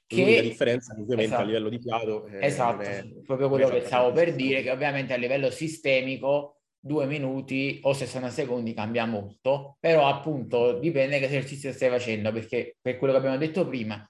Che... 0.06 0.36
La 0.36 0.42
differenza 0.42 0.94
ovviamente 0.94 1.24
esatto. 1.26 1.42
a 1.42 1.46
livello 1.46 1.70
di 1.70 1.80
fiato 1.80 2.26
eh, 2.26 2.46
esatto, 2.46 2.82
è... 2.82 3.08
proprio 3.26 3.48
quello 3.48 3.70
che 3.70 3.82
stavo 3.82 4.12
per 4.12 4.34
dire, 4.34 4.62
che 4.64 4.72
ovviamente 4.72 5.14
a 5.14 5.18
livello 5.18 5.52
sistemico 5.52 6.62
due 6.80 7.06
minuti 7.06 7.80
o 7.84 7.94
60 7.94 8.30
secondi 8.30 8.74
cambia 8.74 9.06
molto, 9.06 9.78
però 9.80 10.08
appunto 10.08 10.80
dipende 10.80 11.20
che 11.20 11.26
esercizio 11.26 11.72
stai 11.72 11.90
facendo, 11.90 12.32
perché 12.32 12.78
per 12.82 12.98
quello 12.98 13.14
che 13.14 13.20
abbiamo 13.20 13.38
detto 13.38 13.68
prima, 13.68 14.10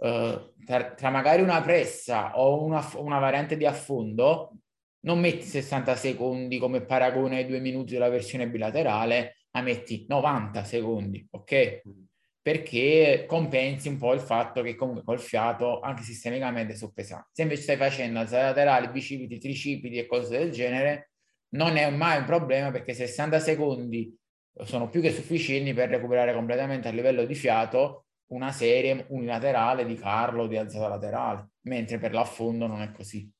eh, 0.00 0.52
tra, 0.66 0.94
tra, 0.94 1.10
magari 1.10 1.42
una 1.42 1.62
pressa 1.62 2.38
o 2.38 2.62
una, 2.62 2.86
una 2.96 3.18
variante 3.18 3.56
di 3.56 3.64
affondo, 3.64 4.52
non 5.00 5.20
metti 5.20 5.44
60 5.44 5.94
secondi 5.96 6.58
come 6.58 6.84
paragone 6.84 7.38
ai 7.38 7.46
due 7.46 7.60
minuti 7.60 7.94
della 7.94 8.08
versione 8.08 8.48
bilaterale, 8.48 9.37
ma 9.58 9.62
metti 9.62 10.04
90 10.08 10.64
secondi, 10.64 11.26
ok? 11.30 11.82
Mm. 11.88 12.02
Perché 12.40 13.24
compensi 13.26 13.88
un 13.88 13.98
po' 13.98 14.14
il 14.14 14.20
fatto 14.20 14.62
che 14.62 14.74
comunque 14.74 15.02
col 15.04 15.20
fiato 15.20 15.80
anche 15.80 16.02
sistemicamente 16.02 16.74
sono 16.74 16.92
pesanti. 16.94 17.28
Se 17.32 17.42
invece 17.42 17.62
stai 17.62 17.76
facendo 17.76 18.18
alzate 18.20 18.42
laterali, 18.44 18.88
bicipiti, 18.88 19.38
tricipiti 19.38 19.98
e 19.98 20.06
cose 20.06 20.38
del 20.38 20.50
genere, 20.50 21.10
non 21.50 21.76
è 21.76 21.90
mai 21.90 22.18
un 22.18 22.24
problema 22.24 22.70
perché 22.70 22.94
60 22.94 23.38
secondi 23.38 24.16
sono 24.64 24.88
più 24.88 25.00
che 25.00 25.12
sufficienti 25.12 25.72
per 25.74 25.90
recuperare 25.90 26.32
completamente 26.32 26.88
a 26.88 26.92
livello 26.92 27.24
di 27.24 27.34
fiato 27.34 28.06
una 28.28 28.52
serie 28.52 29.06
unilaterale 29.08 29.84
di 29.84 29.94
Carlo 29.94 30.46
di 30.46 30.56
alzata 30.56 30.88
laterale, 30.88 31.50
mentre 31.62 31.98
per 31.98 32.12
l'affondo 32.12 32.66
non 32.66 32.82
è 32.82 32.92
così. 32.92 33.30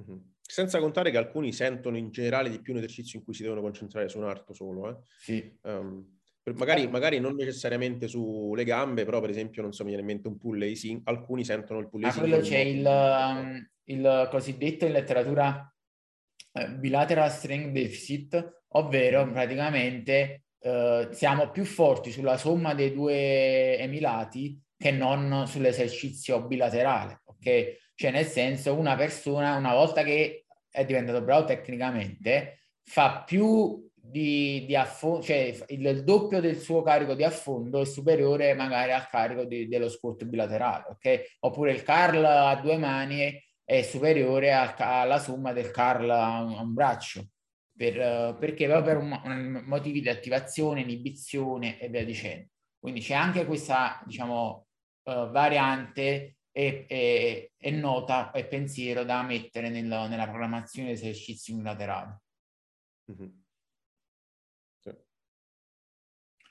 Mm-hmm. 0.00 0.33
Senza 0.46 0.78
contare 0.78 1.10
che 1.10 1.16
alcuni 1.16 1.52
sentono 1.52 1.96
in 1.96 2.10
generale 2.10 2.50
di 2.50 2.60
più 2.60 2.74
un 2.74 2.78
esercizio 2.78 3.18
in 3.18 3.24
cui 3.24 3.32
si 3.32 3.42
devono 3.42 3.62
concentrare 3.62 4.08
su 4.08 4.18
un 4.18 4.24
arto 4.24 4.52
solo. 4.52 4.90
Eh? 4.90 4.96
Sì. 5.18 5.58
Um, 5.62 6.18
magari, 6.52 6.86
magari, 6.86 7.18
non 7.18 7.34
necessariamente 7.34 8.08
sulle 8.08 8.64
gambe, 8.64 9.04
però 9.04 9.20
per 9.20 9.30
esempio, 9.30 9.62
non 9.62 9.72
so, 9.72 9.82
mi 9.82 9.88
viene 9.88 10.02
in 10.02 10.08
mente 10.08 10.28
un 10.28 10.36
pull 10.36 10.72
sing- 10.72 11.00
alcuni 11.04 11.44
sentono 11.44 11.80
il 11.80 11.88
pull 11.88 12.04
ah, 12.04 12.12
quello 12.12 12.40
c'è 12.40 12.58
il, 12.58 12.84
um, 12.84 13.70
il, 13.84 14.28
cosiddetto 14.30 14.84
in 14.84 14.92
letteratura 14.92 15.74
uh, 16.52 16.74
bilateral 16.76 17.30
strength 17.30 17.72
deficit, 17.72 18.62
ovvero 18.68 19.24
mm. 19.24 19.32
praticamente 19.32 20.44
uh, 20.58 21.10
siamo 21.10 21.50
più 21.50 21.64
forti 21.64 22.12
sulla 22.12 22.36
somma 22.36 22.74
dei 22.74 22.92
due 22.92 23.78
emilati 23.78 24.60
che 24.76 24.90
non 24.90 25.46
sull'esercizio 25.46 26.46
bilaterale, 26.46 27.22
ok? 27.44 27.82
Cioè, 27.94 28.10
nel 28.10 28.26
senso, 28.26 28.74
una 28.74 28.96
persona, 28.96 29.56
una 29.56 29.74
volta 29.74 30.02
che 30.02 30.46
è 30.70 30.84
diventato 30.84 31.22
bravo 31.22 31.44
tecnicamente, 31.44 32.60
fa 32.82 33.22
più 33.24 33.88
di, 33.94 34.64
di 34.66 34.76
affondo, 34.76 35.22
cioè 35.22 35.64
il, 35.68 35.86
il, 35.86 36.04
doppio 36.04 36.40
del 36.40 36.58
suo 36.58 36.82
carico 36.82 37.14
di 37.14 37.24
affondo 37.24 37.80
è 37.80 37.86
superiore 37.86 38.54
magari 38.54 38.92
al 38.92 39.06
carico 39.08 39.44
di, 39.44 39.66
dello 39.68 39.88
squat 39.88 40.24
bilaterale, 40.24 40.84
ok? 40.90 41.36
Oppure 41.40 41.72
il 41.72 41.84
curl 41.84 42.24
a 42.24 42.54
due 42.56 42.76
mani 42.76 43.40
è 43.64 43.82
superiore 43.82 44.52
al, 44.52 44.74
alla 44.76 45.18
somma 45.18 45.52
del 45.52 45.70
curl 45.70 46.10
a 46.10 46.42
un, 46.42 46.54
a 46.54 46.60
un 46.60 46.74
braccio. 46.74 47.26
Per, 47.76 48.36
perché 48.38 48.66
proprio 48.66 48.94
per 48.94 49.02
un, 49.02 49.20
un, 49.24 49.62
motivi 49.66 50.00
di 50.00 50.08
attivazione, 50.08 50.82
inibizione 50.82 51.80
e 51.80 51.88
via 51.88 52.04
dicendo. 52.04 52.50
Quindi 52.78 53.00
c'è 53.00 53.14
anche 53.14 53.46
questa, 53.46 54.00
diciamo, 54.06 54.66
uh, 55.04 55.30
variante 55.30 56.33
e, 56.56 56.86
e, 56.88 57.52
e 57.56 57.70
nota 57.72 58.30
e 58.30 58.46
pensiero 58.46 59.02
da 59.02 59.22
mettere 59.24 59.70
nel, 59.70 59.86
nella 59.86 60.28
programmazione 60.28 60.88
di 60.88 60.94
esercizi 60.94 61.52
unilaterali. 61.52 62.16
Mm-hmm. 63.10 63.30
Sì. 64.78 64.96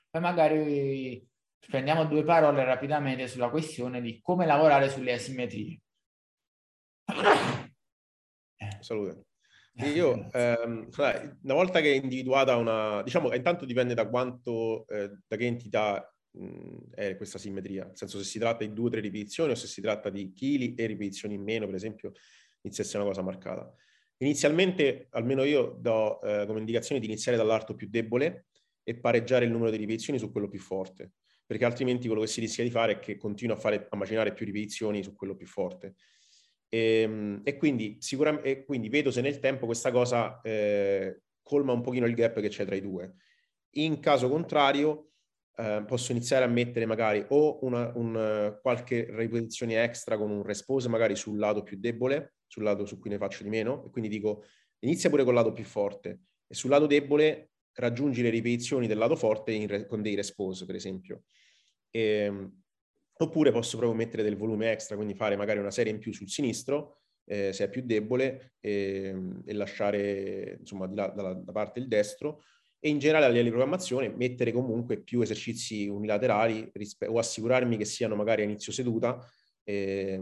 Poi 0.10 0.22
magari 0.22 1.26
prendiamo 1.66 2.06
due 2.06 2.26
parole 2.26 2.66
rapidamente 2.66 3.30
sulla 3.30 3.50
questione 3.50 4.02
di 4.02 4.20
come 4.22 4.46
lavorare 4.46 4.90
sulle 4.90 5.14
asimmetrie. 5.14 5.80
Salute. 8.82 9.28
Io, 9.76 10.30
ehm, 10.32 10.90
una 10.98 11.54
volta 11.54 11.80
che 11.80 11.94
è 11.94 11.96
individuata 11.96 12.58
una, 12.58 13.02
diciamo, 13.02 13.34
intanto 13.34 13.66
dipende 13.66 13.94
da 13.94 14.08
quanto, 14.10 14.86
eh, 14.88 15.18
da 15.26 15.36
che 15.38 15.46
entità 15.46 16.13
è 16.96 17.16
questa 17.16 17.38
simmetria, 17.38 17.86
nel 17.86 17.98
senso 17.98 18.18
se 18.18 18.24
si 18.24 18.40
tratta 18.40 18.66
di 18.66 18.74
due 18.74 18.88
o 18.88 18.90
tre 18.90 19.02
ripetizioni 19.02 19.52
o 19.52 19.56
se 19.56 19.68
si 19.68 19.82
tratta 19.82 20.10
di 20.10 20.34
chili 20.34 20.74
e 20.76 20.86
ripetizioni 20.86 21.36
in 21.36 21.44
meno, 21.44 21.66
per 21.66 21.76
esempio, 21.76 22.12
inizia 22.62 22.84
a 22.84 22.88
essere 22.88 23.04
una 23.04 23.12
cosa 23.12 23.22
marcata. 23.22 23.74
Inizialmente, 24.18 25.08
almeno 25.12 25.44
io 25.44 25.78
do 25.80 26.22
eh, 26.22 26.46
come 26.46 26.60
indicazione 26.60 27.00
di 27.00 27.08
iniziare 27.08 27.38
dall'arto 27.38 27.76
più 27.76 27.88
debole 27.90 28.48
e 28.84 28.96
pareggiare 28.96 29.46
il 29.46 29.52
numero 29.52 29.70
di 29.70 29.78
ripetizioni 29.78 30.18
su 30.18 30.32
quello 30.32 30.48
più 30.48 30.60
forte, 30.60 31.12
perché 31.46 31.66
altrimenti 31.66 32.08
quello 32.08 32.22
che 32.22 32.28
si 32.28 32.40
rischia 32.40 32.64
di 32.64 32.70
fare 32.72 32.94
è 32.94 33.00
che 33.00 33.18
continuo 33.18 33.56
a, 33.56 33.60
fare, 33.60 33.88
a 33.90 33.96
macinare 33.96 34.34
più 34.34 34.46
ripetizioni 34.46 35.04
su 35.04 35.16
quello 35.16 35.36
più 35.36 35.46
forte. 35.46 35.96
E, 36.70 37.02
ehm, 37.02 37.42
e, 37.44 37.58
quindi, 37.58 38.00
e 38.42 38.64
quindi 38.66 38.90
vedo 38.90 39.12
se 39.12 39.22
nel 39.22 39.40
tempo 39.40 39.66
questa 39.66 39.92
cosa 39.92 40.42
eh, 40.42 41.22
colma 41.42 41.74
un 41.74 41.82
pochino 41.82 42.08
il 42.08 42.16
gap 42.16 42.40
che 42.40 42.50
c'è 42.50 42.66
tra 42.66 42.76
i 42.76 42.82
due. 42.82 43.16
In 43.76 44.00
caso 44.00 44.30
contrario, 44.30 45.13
eh, 45.56 45.84
posso 45.86 46.12
iniziare 46.12 46.46
a 46.46 46.48
mettere 46.48 46.86
magari 46.86 47.24
o 47.30 47.60
una, 47.66 47.92
un, 47.96 48.58
qualche 48.62 49.08
ripetizione 49.10 49.84
extra 49.84 50.18
con 50.18 50.32
un 50.32 50.44
respose 50.44 50.90
magari 50.90 51.16
sul 51.16 51.38
lato 51.38 51.64
più 51.64 51.78
debole, 51.80 52.36
sul 52.48 52.64
lato 52.64 52.86
su 52.86 53.00
cui 53.00 53.10
ne 53.10 53.18
faccio 53.18 53.44
di 53.44 53.50
meno, 53.50 53.86
e 53.86 53.90
quindi 53.90 54.10
dico 54.10 54.44
inizia 54.80 55.10
pure 55.10 55.24
col 55.24 55.34
lato 55.34 55.54
più 55.54 55.64
forte 55.64 56.20
e 56.48 56.56
sul 56.56 56.70
lato 56.70 56.86
debole 56.88 57.52
raggiungi 57.74 58.22
le 58.22 58.30
ripetizioni 58.30 58.88
del 58.88 58.98
lato 58.98 59.16
forte 59.16 59.66
re, 59.68 59.86
con 59.86 60.02
dei 60.02 60.16
respose, 60.16 60.66
per 60.66 60.76
esempio. 60.76 61.24
E, 61.90 62.02
ehm, 62.02 62.62
oppure 63.18 63.52
posso 63.52 63.78
proprio 63.78 63.98
mettere 63.98 64.24
del 64.24 64.36
volume 64.36 64.72
extra, 64.72 64.96
quindi 64.96 65.16
fare 65.16 65.36
magari 65.36 65.60
una 65.60 65.72
serie 65.72 65.92
in 65.92 66.00
più 66.00 66.14
sul 66.14 66.30
sinistro, 66.30 67.02
eh, 67.26 67.54
se 67.54 67.66
è 67.66 67.70
più 67.70 67.84
debole, 67.84 68.56
e, 68.60 69.06
ehm, 69.06 69.44
e 69.46 69.54
lasciare 69.54 70.58
insomma 70.60 70.90
là, 70.92 71.08
dalla, 71.08 71.34
da 71.34 71.52
parte 71.52 71.80
il 71.80 71.88
destro. 71.88 72.44
E 72.86 72.90
in 72.90 73.00
generale 73.00 73.24
a 73.24 73.28
livello 73.30 73.46
di 73.46 73.52
programmazione 73.52 74.10
mettere 74.10 74.52
comunque 74.52 75.00
più 75.00 75.22
esercizi 75.22 75.88
unilaterali 75.88 76.70
rispe- 76.74 77.08
o 77.08 77.18
assicurarmi 77.18 77.78
che 77.78 77.86
siano 77.86 78.14
magari 78.14 78.42
a 78.42 78.44
inizio 78.44 78.74
seduta 78.74 79.26
eh, 79.64 80.22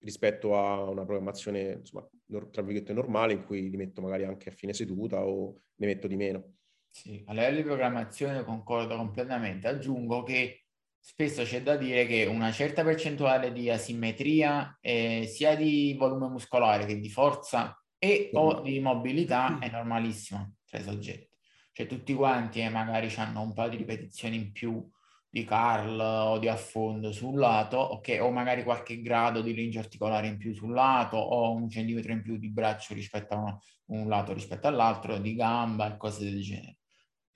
rispetto 0.00 0.58
a 0.58 0.82
una 0.90 1.06
programmazione 1.06 1.78
insomma, 1.78 2.06
tra 2.50 2.60
virgolette 2.60 2.92
normale 2.92 3.32
in 3.32 3.44
cui 3.44 3.70
li 3.70 3.76
metto 3.78 4.02
magari 4.02 4.24
anche 4.24 4.50
a 4.50 4.52
fine 4.52 4.74
seduta 4.74 5.24
o 5.24 5.62
ne 5.76 5.86
metto 5.86 6.06
di 6.06 6.16
meno. 6.16 6.56
Sì, 6.90 7.24
a 7.28 7.32
livello 7.32 7.56
di 7.56 7.62
programmazione 7.62 8.44
concordo 8.44 8.94
completamente. 8.96 9.66
Aggiungo 9.66 10.22
che 10.22 10.64
spesso 10.98 11.44
c'è 11.44 11.62
da 11.62 11.78
dire 11.78 12.04
che 12.04 12.26
una 12.26 12.52
certa 12.52 12.84
percentuale 12.84 13.54
di 13.54 13.70
asimmetria, 13.70 14.76
eh, 14.82 15.24
sia 15.26 15.56
di 15.56 15.96
volume 15.98 16.28
muscolare 16.28 16.84
che 16.84 16.98
di 16.98 17.08
forza 17.08 17.74
e 17.98 18.28
o 18.34 18.60
di 18.60 18.80
mobilità 18.80 19.58
è 19.60 19.70
normalissima 19.70 20.46
tra 20.66 20.78
i 20.78 20.82
soggetti. 20.82 21.35
Cioè 21.76 21.86
tutti 21.86 22.14
quanti 22.14 22.60
eh, 22.60 22.70
magari 22.70 23.12
hanno 23.16 23.42
un 23.42 23.52
po' 23.52 23.68
di 23.68 23.76
ripetizioni 23.76 24.36
in 24.36 24.50
più 24.50 24.82
di 25.28 25.44
Carl 25.44 26.00
o 26.00 26.38
di 26.38 26.48
affondo 26.48 27.12
sul 27.12 27.38
lato, 27.38 27.76
ok, 27.76 28.16
o 28.22 28.30
magari 28.30 28.64
qualche 28.64 29.02
grado 29.02 29.42
di 29.42 29.54
range 29.54 29.80
articolare 29.80 30.26
in 30.26 30.38
più 30.38 30.54
sul 30.54 30.72
lato 30.72 31.18
o 31.18 31.52
un 31.52 31.68
centimetro 31.68 32.12
in 32.12 32.22
più 32.22 32.38
di 32.38 32.48
braccio 32.50 32.94
rispetto 32.94 33.34
a 33.34 33.36
uno, 33.36 33.60
un 33.88 34.08
lato 34.08 34.32
rispetto 34.32 34.68
all'altro, 34.68 35.18
di 35.18 35.34
gamba 35.34 35.92
e 35.92 35.98
cose 35.98 36.24
del 36.24 36.40
genere 36.40 36.78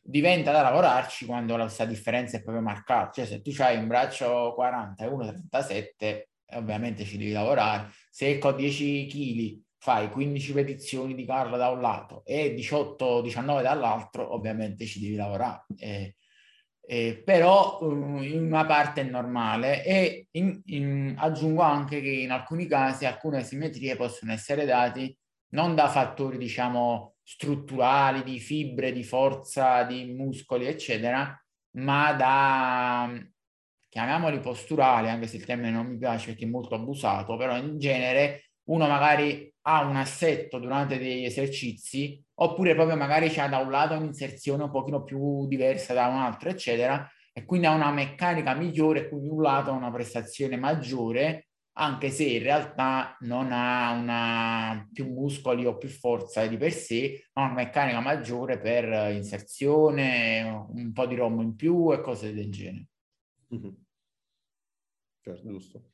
diventa 0.02 0.52
da 0.52 0.62
lavorarci 0.62 1.26
quando 1.26 1.54
questa 1.56 1.85
differenza 1.85 2.38
è 2.38 2.42
proprio 2.42 2.64
marcata. 2.64 3.11
Cioè, 3.11 3.26
se 3.26 3.42
tu 3.42 3.52
hai 3.59 3.76
un 3.76 3.88
braccio 3.88 4.54
40 4.54 5.04
e 5.04 5.06
uno 5.06 5.26
37, 5.26 6.30
ovviamente 6.54 7.04
ci 7.04 7.18
devi 7.18 7.32
lavorare. 7.32 7.90
Se 8.09 8.38
con 8.38 8.56
10 8.56 9.06
kg 9.06 9.70
fai 9.80 10.10
15 10.10 10.52
petizioni 10.52 11.14
di 11.14 11.25
Carlo 11.25 11.56
da 11.56 11.70
un 11.70 11.80
lato 11.80 12.22
e 12.26 12.54
18-19 12.54 13.62
dall'altro, 13.62 14.34
ovviamente 14.34 14.84
ci 14.84 15.00
devi 15.00 15.16
lavorare. 15.16 15.64
Eh, 15.78 16.16
eh, 16.82 17.22
però 17.25 17.78
um, 17.80 18.22
in 18.22 18.42
una 18.44 18.66
parte 18.66 19.00
è 19.00 19.04
normale 19.04 19.84
e 19.84 20.26
in, 20.32 20.60
in, 20.66 21.14
aggiungo 21.16 21.62
anche 21.62 22.00
che 22.02 22.10
in 22.10 22.30
alcuni 22.30 22.66
casi 22.66 23.06
alcune 23.06 23.42
simmetrie 23.42 23.96
possono 23.96 24.32
essere 24.32 24.64
date 24.66 25.16
non 25.52 25.75
da 25.75 25.88
fattori, 25.88 26.37
diciamo, 26.37 27.16
strutturali, 27.22 28.22
di 28.22 28.38
fibre, 28.38 28.92
di 28.92 29.02
forza, 29.02 29.82
di 29.84 30.04
muscoli, 30.12 30.66
eccetera, 30.66 31.37
ma 31.78 32.12
da, 32.12 33.12
chiamiamoli 33.88 34.40
posturali, 34.40 35.08
anche 35.08 35.26
se 35.26 35.37
il 35.38 35.44
termine 35.44 35.70
non 35.70 35.87
mi 35.87 35.99
piace 35.99 36.26
perché 36.30 36.44
è 36.44 36.49
molto 36.49 36.75
abusato, 36.75 37.37
però 37.37 37.56
in 37.56 37.78
genere 37.78 38.50
uno 38.68 38.87
magari 38.87 39.50
ha 39.62 39.85
un 39.85 39.97
assetto 39.97 40.59
durante 40.59 40.99
degli 40.99 41.25
esercizi, 41.25 42.23
oppure 42.35 42.75
proprio 42.75 42.97
magari 42.97 43.29
c'ha 43.29 43.49
da 43.49 43.59
un 43.59 43.71
lato 43.71 43.95
un'inserzione 43.95 44.64
un 44.64 44.71
pochino 44.71 45.05
più 45.05 45.47
diversa 45.47 45.95
da 45.95 46.07
un 46.07 46.17
altro, 46.17 46.50
eccetera, 46.50 47.09
e 47.33 47.45
quindi 47.45 47.67
ha 47.67 47.75
una 47.75 47.90
meccanica 47.90 48.55
migliore, 48.55 49.09
quindi 49.09 49.29
un 49.29 49.43
lato 49.43 49.71
ha 49.71 49.75
una 49.75 49.90
prestazione 49.90 50.57
maggiore 50.57 51.47
anche 51.81 52.11
se 52.11 52.25
in 52.25 52.43
realtà 52.43 53.17
non 53.21 53.50
ha 53.52 53.93
una, 53.93 54.88
più 54.93 55.07
muscoli 55.07 55.64
o 55.64 55.79
più 55.79 55.88
forza 55.88 56.47
di 56.47 56.57
per 56.59 56.73
sé, 56.73 57.29
ma 57.33 57.45
una 57.45 57.55
meccanica 57.55 58.00
maggiore 58.00 58.59
per 58.59 59.12
inserzione, 59.12 60.43
un 60.69 60.93
po' 60.93 61.07
di 61.07 61.14
rombo 61.14 61.43
in 61.43 61.54
più 61.54 61.93
e 61.93 62.00
cose 62.02 62.34
del 62.34 62.50
genere. 62.50 62.89
Mm-hmm. 63.54 63.73
Certo, 65.23 65.49
giusto. 65.49 65.91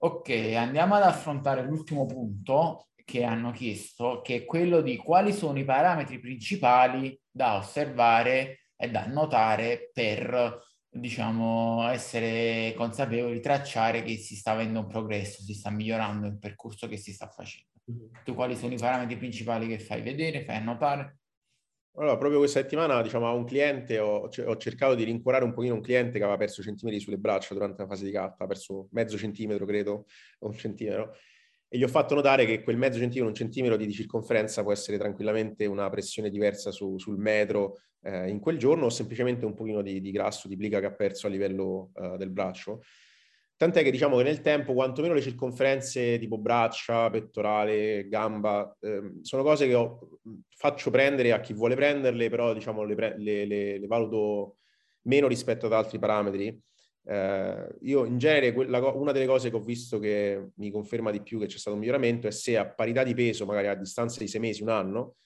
Ok, 0.00 0.28
andiamo 0.56 0.94
ad 0.94 1.02
affrontare 1.02 1.62
l'ultimo 1.64 2.06
punto 2.06 2.90
che 3.04 3.24
hanno 3.24 3.50
chiesto, 3.50 4.20
che 4.22 4.36
è 4.36 4.44
quello 4.44 4.80
di 4.80 4.96
quali 4.96 5.32
sono 5.32 5.58
i 5.58 5.64
parametri 5.64 6.20
principali 6.20 7.18
da 7.28 7.56
osservare 7.56 8.68
e 8.76 8.90
da 8.90 9.06
notare 9.06 9.90
per 9.92 10.60
diciamo, 10.88 11.88
essere 11.88 12.74
consapevoli, 12.76 13.40
tracciare 13.40 14.02
che 14.02 14.16
si 14.16 14.36
sta 14.36 14.52
avendo 14.52 14.80
un 14.80 14.86
progresso, 14.86 15.42
si 15.42 15.54
sta 15.54 15.70
migliorando 15.70 16.28
il 16.28 16.38
percorso 16.38 16.86
che 16.86 16.96
si 16.96 17.12
sta 17.12 17.28
facendo. 17.28 17.66
Mm-hmm. 17.90 18.22
Tu 18.24 18.34
quali 18.34 18.54
sono 18.54 18.74
i 18.74 18.78
parametri 18.78 19.16
principali 19.16 19.66
che 19.66 19.80
fai 19.80 20.00
vedere, 20.02 20.44
fai 20.44 20.56
annotare? 20.56 21.17
Allora, 21.98 22.16
proprio 22.16 22.38
questa 22.38 22.60
settimana, 22.60 23.02
diciamo, 23.02 23.26
a 23.26 23.32
un 23.32 23.44
cliente 23.44 23.98
ho, 23.98 24.28
ho, 24.28 24.56
cercato 24.56 24.94
di 24.94 25.02
rincuorare 25.02 25.42
un 25.42 25.52
pochino 25.52 25.74
un 25.74 25.80
cliente 25.80 26.18
che 26.18 26.22
aveva 26.22 26.38
perso 26.38 26.62
centimetri 26.62 27.00
sulle 27.00 27.18
braccia 27.18 27.54
durante 27.54 27.82
la 27.82 27.88
fase 27.88 28.04
di 28.04 28.12
carta, 28.12 28.44
ha 28.44 28.46
perso 28.46 28.86
mezzo 28.92 29.18
centimetro, 29.18 29.66
credo, 29.66 30.06
un 30.40 30.52
centimetro, 30.52 31.16
e 31.66 31.76
gli 31.76 31.82
ho 31.82 31.88
fatto 31.88 32.14
notare 32.14 32.46
che 32.46 32.62
quel 32.62 32.76
mezzo 32.76 32.98
centimetro, 32.98 33.26
un 33.26 33.34
centimetro 33.34 33.76
di, 33.76 33.90
circonferenza 33.92 34.62
può 34.62 34.70
essere 34.70 34.96
tranquillamente 34.96 35.66
una 35.66 35.90
pressione 35.90 36.30
diversa 36.30 36.70
su, 36.70 36.98
sul 36.98 37.18
metro 37.18 37.80
eh, 38.02 38.28
in 38.28 38.38
quel 38.38 38.58
giorno 38.58 38.84
o 38.84 38.90
semplicemente 38.90 39.44
un 39.44 39.54
pochino 39.54 39.82
di, 39.82 40.00
di, 40.00 40.12
grasso, 40.12 40.46
di 40.46 40.56
plica 40.56 40.78
che 40.78 40.86
ha 40.86 40.94
perso 40.94 41.26
a 41.26 41.30
livello 41.30 41.90
uh, 41.94 42.16
del 42.16 42.30
braccio. 42.30 42.82
Tant'è 43.58 43.82
che 43.82 43.90
diciamo 43.90 44.18
che 44.18 44.22
nel 44.22 44.40
tempo, 44.40 44.72
quantomeno 44.72 45.14
le 45.14 45.20
circonferenze 45.20 46.16
tipo 46.20 46.38
braccia, 46.38 47.10
pettorale, 47.10 48.06
gamba, 48.06 48.72
eh, 48.78 49.14
sono 49.22 49.42
cose 49.42 49.66
che 49.66 49.74
ho, 49.74 50.20
faccio 50.48 50.92
prendere 50.92 51.32
a 51.32 51.40
chi 51.40 51.54
vuole 51.54 51.74
prenderle, 51.74 52.30
però 52.30 52.54
diciamo 52.54 52.84
le, 52.84 52.94
le, 53.16 53.44
le, 53.46 53.78
le 53.80 53.86
valuto 53.88 54.58
meno 55.08 55.26
rispetto 55.26 55.66
ad 55.66 55.72
altri 55.72 55.98
parametri. 55.98 56.56
Eh, 57.04 57.68
io 57.80 58.04
in 58.04 58.18
genere 58.18 58.52
quella, 58.52 58.78
una 58.92 59.10
delle 59.10 59.26
cose 59.26 59.50
che 59.50 59.56
ho 59.56 59.60
visto 59.60 59.98
che 59.98 60.50
mi 60.54 60.70
conferma 60.70 61.10
di 61.10 61.20
più 61.20 61.40
che 61.40 61.46
c'è 61.46 61.58
stato 61.58 61.74
un 61.74 61.80
miglioramento 61.80 62.28
è 62.28 62.30
se 62.30 62.56
a 62.56 62.68
parità 62.68 63.02
di 63.02 63.14
peso, 63.14 63.44
magari 63.44 63.66
a 63.66 63.74
distanza 63.74 64.20
di 64.20 64.28
sei 64.28 64.40
mesi, 64.40 64.62
un 64.62 64.68
anno, 64.68 65.16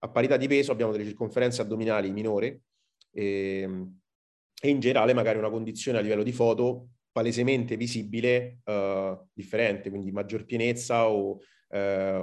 a 0.00 0.10
parità 0.10 0.36
di 0.36 0.46
peso 0.46 0.72
abbiamo 0.72 0.92
delle 0.92 1.04
circonferenze 1.04 1.62
addominali 1.62 2.10
minori 2.10 2.48
e, 3.10 3.60
ehm, 3.62 4.00
e 4.60 4.68
in 4.68 4.78
generale 4.78 5.14
magari 5.14 5.38
una 5.38 5.48
condizione 5.48 5.96
a 5.96 6.02
livello 6.02 6.22
di 6.22 6.32
foto 6.32 6.88
palesemente 7.12 7.76
visibile 7.76 8.60
uh, 8.64 9.16
differente, 9.32 9.90
quindi 9.90 10.10
maggior 10.10 10.44
pienezza 10.44 11.08
o, 11.08 11.32
uh, 11.32 11.76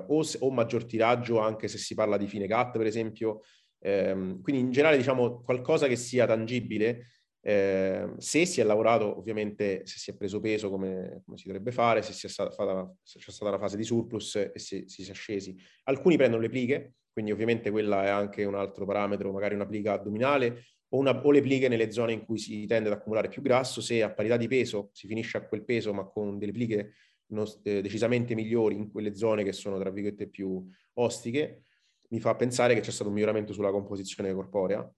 o, 0.08 0.24
o, 0.40 0.52
maggior 0.52 0.86
tiraggio 0.86 1.40
anche 1.40 1.68
se 1.68 1.78
si 1.78 1.94
parla 1.94 2.18
di 2.18 2.28
fine 2.28 2.48
cut 2.48 2.78
per 2.78 2.88
esempio. 2.88 3.42
Um, 3.82 4.42
quindi 4.42 4.62
in 4.62 4.72
generale 4.72 4.98
diciamo 4.98 5.42
qualcosa 5.42 5.88
che 5.88 5.96
sia 5.96 6.26
tangibile 6.26 7.06
eh, 7.42 8.16
se 8.18 8.46
si 8.46 8.60
è 8.60 8.64
lavorato, 8.64 9.18
ovviamente, 9.18 9.86
se 9.86 9.98
si 9.98 10.12
è 10.12 10.16
preso 10.16 10.40
peso 10.40 10.70
come, 10.70 11.22
come 11.26 11.38
si 11.38 11.46
dovrebbe 11.46 11.72
fare, 11.72 12.02
se, 12.02 12.28
stata 12.28 12.94
se 13.02 13.20
c'è 13.20 13.32
stata 13.32 13.52
una 13.52 13.60
fase 13.60 13.78
di 13.78 13.84
surplus 13.84 14.36
e 14.36 14.52
se, 14.56 14.84
si 14.88 15.10
è 15.10 15.14
scesi. 15.14 15.56
Alcuni 15.84 16.18
prendono 16.18 16.42
le 16.42 16.50
pliche, 16.50 16.96
quindi 17.12 17.32
ovviamente 17.32 17.72
quella 17.72 18.04
è 18.04 18.10
anche 18.10 18.44
un 18.44 18.56
altro 18.56 18.86
parametro, 18.86 19.32
magari 19.32 19.56
una 19.56 19.66
plica 19.66 19.94
addominale 19.94 20.64
o, 20.90 20.98
una, 20.98 21.20
o 21.22 21.32
le 21.32 21.42
pliche 21.42 21.68
nelle 21.68 21.92
zone 21.92 22.14
in 22.14 22.26
cui 22.26 22.38
si 22.38 22.66
tende 22.66 22.90
ad 22.90 22.96
accumulare 22.96 23.28
più 23.28 23.42
grasso, 23.42 23.82
se 23.82 24.02
a 24.02 24.12
parità 24.12 24.38
di 24.38 24.48
peso 24.48 24.90
si 24.94 25.08
finisce 25.08 25.38
a 25.38 25.46
quel 25.46 25.64
peso 25.64 25.94
ma 25.94 26.06
con 26.06 26.38
delle 26.38 26.52
pliche 26.52 26.94
non, 27.28 27.46
eh, 27.64 27.82
decisamente 27.82 28.36
migliori 28.36 28.76
in 28.76 28.92
quelle 28.92 29.16
zone 29.16 29.44
che 29.44 29.54
sono 29.54 29.80
tra 29.80 29.90
virgolette 29.90 30.28
più 30.28 30.68
ostiche, 30.94 31.64
mi 32.10 32.20
fa 32.20 32.36
pensare 32.36 32.74
che 32.74 32.82
c'è 32.82 32.92
stato 32.92 33.10
un 33.10 33.16
miglioramento 33.16 33.54
sulla 33.54 33.72
composizione 33.72 34.34
corporea. 34.34 34.92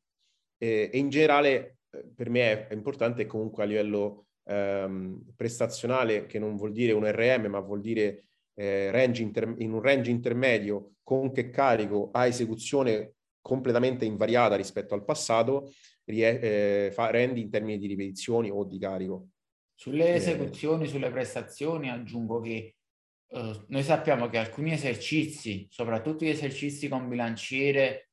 E, 0.58 0.90
e 0.92 0.98
in 0.98 1.10
generale 1.10 1.80
eh, 1.90 2.06
per 2.16 2.30
me 2.30 2.68
è 2.68 2.74
importante 2.74 3.26
comunque 3.26 3.64
a 3.64 3.66
livello 3.66 4.28
ehm, 4.46 5.34
prestazionale, 5.36 6.26
che 6.26 6.40
non 6.40 6.56
vuol 6.56 6.72
dire 6.72 6.94
un 6.94 7.06
RM, 7.06 7.48
ma 7.48 7.60
vuol 7.60 7.82
dire 7.82 8.26
eh, 8.54 8.92
range 8.92 9.22
inter- 9.22 9.56
in 9.58 9.74
un 9.74 9.82
range 9.82 10.10
intermedio 10.10 10.94
con 11.04 11.32
che 11.32 11.50
carico 11.50 12.10
a 12.12 12.28
esecuzione 12.28 13.16
completamente 13.42 14.06
invariata 14.06 14.56
rispetto 14.56 14.94
al 14.94 15.04
passato, 15.04 15.72
rie- 16.06 16.40
eh, 16.88 16.92
fa, 16.92 17.10
rendi 17.10 17.42
in 17.42 17.50
termini 17.50 17.78
di 17.78 17.88
ripetizioni 17.88 18.50
o 18.50 18.64
di 18.64 18.80
carico. 18.80 19.28
Sulle 19.74 20.10
eh. 20.10 20.16
esecuzioni, 20.16 20.88
sulle 20.88 21.10
prestazioni, 21.10 21.90
aggiungo 21.90 22.40
che 22.40 22.76
uh, 23.30 23.66
noi 23.68 23.84
sappiamo 23.84 24.30
che 24.30 24.38
alcuni 24.38 24.74
esercizi, 24.74 25.68
soprattutto 25.70 26.24
gli 26.24 26.30
esercizi 26.30 26.88
con 26.88 27.10
bilanciere 27.10 28.10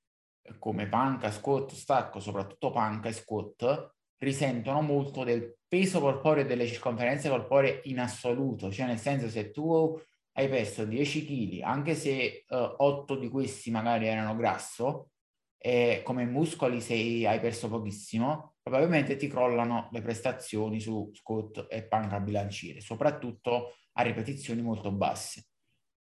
come 0.59 0.89
panca, 0.89 1.31
squat, 1.31 1.73
stacco, 1.73 2.21
soprattutto 2.21 2.71
panca 2.71 3.11
e 3.11 3.13
squat, 3.13 3.97
risentono 4.19 4.81
molto 4.81 5.25
del 5.25 5.57
peso 5.69 6.01
corporeo 6.01 6.45
e 6.45 6.47
delle 6.47 6.67
circonferenze 6.67 7.29
corporee 7.29 7.83
in 7.85 8.01
assoluto, 8.01 8.73
cioè 8.73 8.87
nel 8.87 8.99
senso 8.99 9.29
se 9.29 9.51
tu 9.51 10.01
hai 10.33 10.49
perso 10.49 10.85
10 10.85 11.25
kg, 11.25 11.63
anche 11.63 11.95
se 11.95 12.45
eh, 12.47 12.47
8 12.49 13.17
di 13.17 13.29
questi 13.29 13.71
magari 13.71 14.07
erano 14.07 14.37
grasso, 14.37 15.11
e 15.59 16.03
come 16.05 16.25
muscoli 16.25 16.81
sei, 16.81 17.27
hai 17.27 17.41
perso 17.41 17.69
pochissimo, 17.69 18.55
probabilmente 18.63 19.17
ti 19.17 19.27
crollano 19.27 19.89
le 19.93 20.01
prestazioni 20.01 20.81
su 20.81 21.11
squat 21.13 21.67
e 21.69 21.83
panca 21.83 22.21
bilanciere, 22.21 22.81
soprattutto 22.81 23.75
a 23.95 24.03
ripetizioni 24.03 24.63
molto 24.63 24.93
basse. 24.93 25.47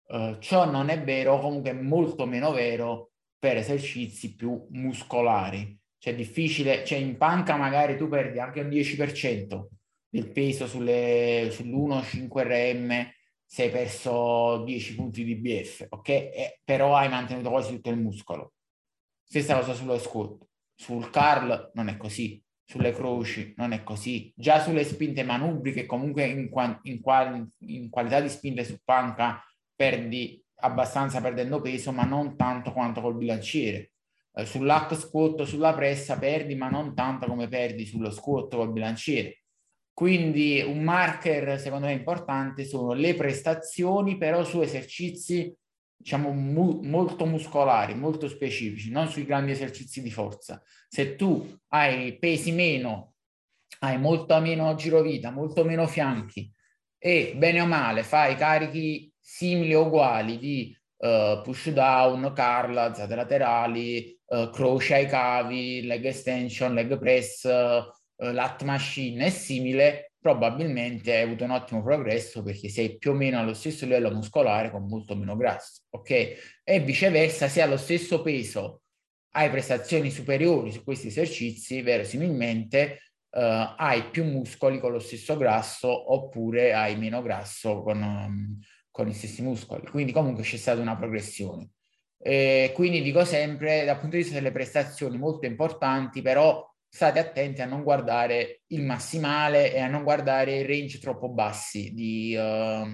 Uh, 0.08 0.38
ciò 0.40 0.70
non 0.70 0.90
è 0.90 1.04
vero, 1.04 1.40
comunque 1.40 1.72
è 1.72 1.74
molto 1.74 2.26
meno 2.26 2.52
vero 2.52 3.12
per 3.38 3.58
esercizi 3.58 4.36
più 4.36 4.68
muscolari. 4.72 5.78
Cioè 5.98 6.14
è 6.14 6.16
difficile, 6.16 6.84
cioè 6.84 6.98
in 6.98 7.18
panca 7.18 7.56
magari 7.56 7.98
tu 7.98 8.08
perdi 8.08 8.40
anche 8.40 8.62
un 8.62 8.70
10% 8.70 9.66
del 10.10 10.32
peso 10.32 10.68
sulle, 10.68 11.50
sull'1-5 11.50 12.44
RM 12.44 13.10
se 13.44 13.64
hai 13.64 13.70
perso 13.70 14.64
10 14.66 14.96
punti 14.96 15.24
di 15.24 15.36
BF, 15.36 15.86
ok? 15.90 16.10
E, 16.10 16.60
però 16.64 16.96
hai 16.96 17.10
mantenuto 17.10 17.50
quasi 17.50 17.74
tutto 17.74 17.90
il 17.90 17.98
muscolo. 17.98 18.54
Stessa 19.28 19.56
cosa 19.56 19.74
sullo 19.74 19.98
squat. 19.98 20.48
Sul 20.76 21.10
curl 21.10 21.72
non 21.74 21.88
è 21.88 21.98
così, 21.98 22.42
sulle 22.64 22.92
croci 22.92 23.54
non 23.58 23.72
è 23.72 23.84
così. 23.84 24.32
Già 24.36 24.60
sulle 24.60 24.84
spinte 24.84 25.24
manubri, 25.24 25.86
comunque 25.86 26.26
in, 26.26 26.50
in, 26.84 27.00
qual, 27.02 27.48
in 27.60 27.90
qualità 27.90 28.22
di 28.22 28.30
spinte 28.30 28.64
su 28.64 28.78
panca 28.84 29.44
perdi 29.76 30.42
abbastanza 30.58 31.22
perdendo 31.22 31.60
peso, 31.60 31.92
ma 31.92 32.04
non 32.04 32.38
tanto 32.38 32.72
quanto 32.72 33.02
col 33.02 33.18
bilanciere. 33.18 33.92
Eh, 34.34 34.46
sull'hack 34.46 34.96
squat, 34.96 35.44
sulla 35.44 35.74
pressa 35.74 36.18
perdi, 36.20 36.56
ma 36.56 36.70
non 36.70 36.94
tanto 36.94 37.26
come 37.26 37.48
perdi 37.48 37.86
sullo 37.86 38.12
squat 38.12 38.56
col 38.56 38.72
bilanciere. 38.72 39.44
Quindi 39.92 40.62
un 40.62 40.84
marker 40.84 41.58
secondo 41.58 41.86
me 41.86 41.94
importante 41.94 42.66
sono 42.66 42.94
le 42.94 43.16
prestazioni, 43.16 44.18
però 44.18 44.44
su 44.44 44.62
esercizi 44.62 45.56
diciamo 46.06 46.30
mu- 46.30 46.82
molto 46.84 47.26
muscolari, 47.26 47.96
molto 47.96 48.28
specifici, 48.28 48.92
non 48.92 49.08
sui 49.08 49.26
grandi 49.26 49.50
esercizi 49.50 50.04
di 50.04 50.12
forza. 50.12 50.62
Se 50.88 51.16
tu 51.16 51.58
hai 51.70 52.16
pesi 52.20 52.52
meno, 52.52 53.16
hai 53.80 53.98
molto 53.98 54.40
meno 54.40 54.76
girovita, 54.76 55.32
molto 55.32 55.64
meno 55.64 55.88
fianchi 55.88 56.48
e 57.00 57.34
bene 57.36 57.60
o 57.60 57.66
male 57.66 58.04
fai 58.04 58.36
carichi 58.36 59.12
simili 59.20 59.74
o 59.74 59.88
uguali 59.88 60.38
di 60.38 60.78
uh, 60.98 61.42
push 61.42 61.72
down, 61.72 62.34
curl, 62.36 62.78
alzate 62.78 63.16
laterali, 63.16 64.16
uh, 64.28 64.52
croce 64.52 64.94
ai 64.94 65.08
cavi, 65.08 65.82
leg 65.88 66.06
extension, 66.06 66.76
leg 66.76 67.00
press, 67.00 67.46
uh, 67.46 68.32
lat 68.32 68.62
machine 68.62 69.26
e 69.26 69.30
simile, 69.32 70.14
probabilmente 70.26 71.16
hai 71.16 71.22
avuto 71.22 71.44
un 71.44 71.52
ottimo 71.52 71.84
progresso 71.84 72.42
perché 72.42 72.68
sei 72.68 72.98
più 72.98 73.12
o 73.12 73.14
meno 73.14 73.38
allo 73.38 73.54
stesso 73.54 73.86
livello 73.86 74.10
muscolare 74.10 74.72
con 74.72 74.88
molto 74.88 75.16
meno 75.16 75.36
grasso, 75.36 75.84
ok? 75.92 76.62
E 76.64 76.80
viceversa, 76.80 77.48
se 77.48 77.62
allo 77.62 77.78
stesso 77.78 78.24
peso 78.24 78.82
hai 79.34 79.52
prestazioni 79.52 80.10
superiori 80.10 80.72
su 80.72 80.84
questi 80.84 81.10
esercizi, 81.10 81.84
verosimilmente 81.84 83.02
uh, 83.30 83.76
hai 83.78 84.10
più 84.10 84.24
muscoli 84.24 84.80
con 84.80 84.94
lo 84.94 84.98
stesso 84.98 85.38
grasso 85.38 86.12
oppure 86.12 86.74
hai 86.74 86.98
meno 86.98 87.22
grasso 87.22 87.84
con, 87.84 88.02
um, 88.02 88.60
con 88.90 89.06
gli 89.06 89.14
stessi 89.14 89.44
muscoli. 89.44 89.86
Quindi 89.86 90.12
comunque 90.12 90.42
c'è 90.42 90.58
stata 90.58 90.82
una 90.82 90.98
progressione. 90.98 91.70
E 92.18 92.72
quindi 92.74 93.04
dico 93.04 93.24
sempre, 93.26 93.86
dal 93.86 94.00
punto 94.00 94.16
di 94.16 94.24
vista 94.24 94.34
delle 94.40 94.52
prestazioni 94.52 95.20
molto 95.20 95.46
importanti, 95.46 96.24
però 96.24 96.68
state 96.96 97.20
attenti 97.20 97.62
a 97.62 97.66
non 97.66 97.84
guardare 97.84 98.62
il 98.68 98.82
massimale 98.82 99.74
e 99.74 99.82
a 99.82 99.90
non 99.90 100.04
guardare 100.04 100.60
i 100.60 100.66
range 100.66 100.98
troppo 100.98 101.28
bassi 101.28 101.94
di, 101.94 102.34
uh, 102.38 102.88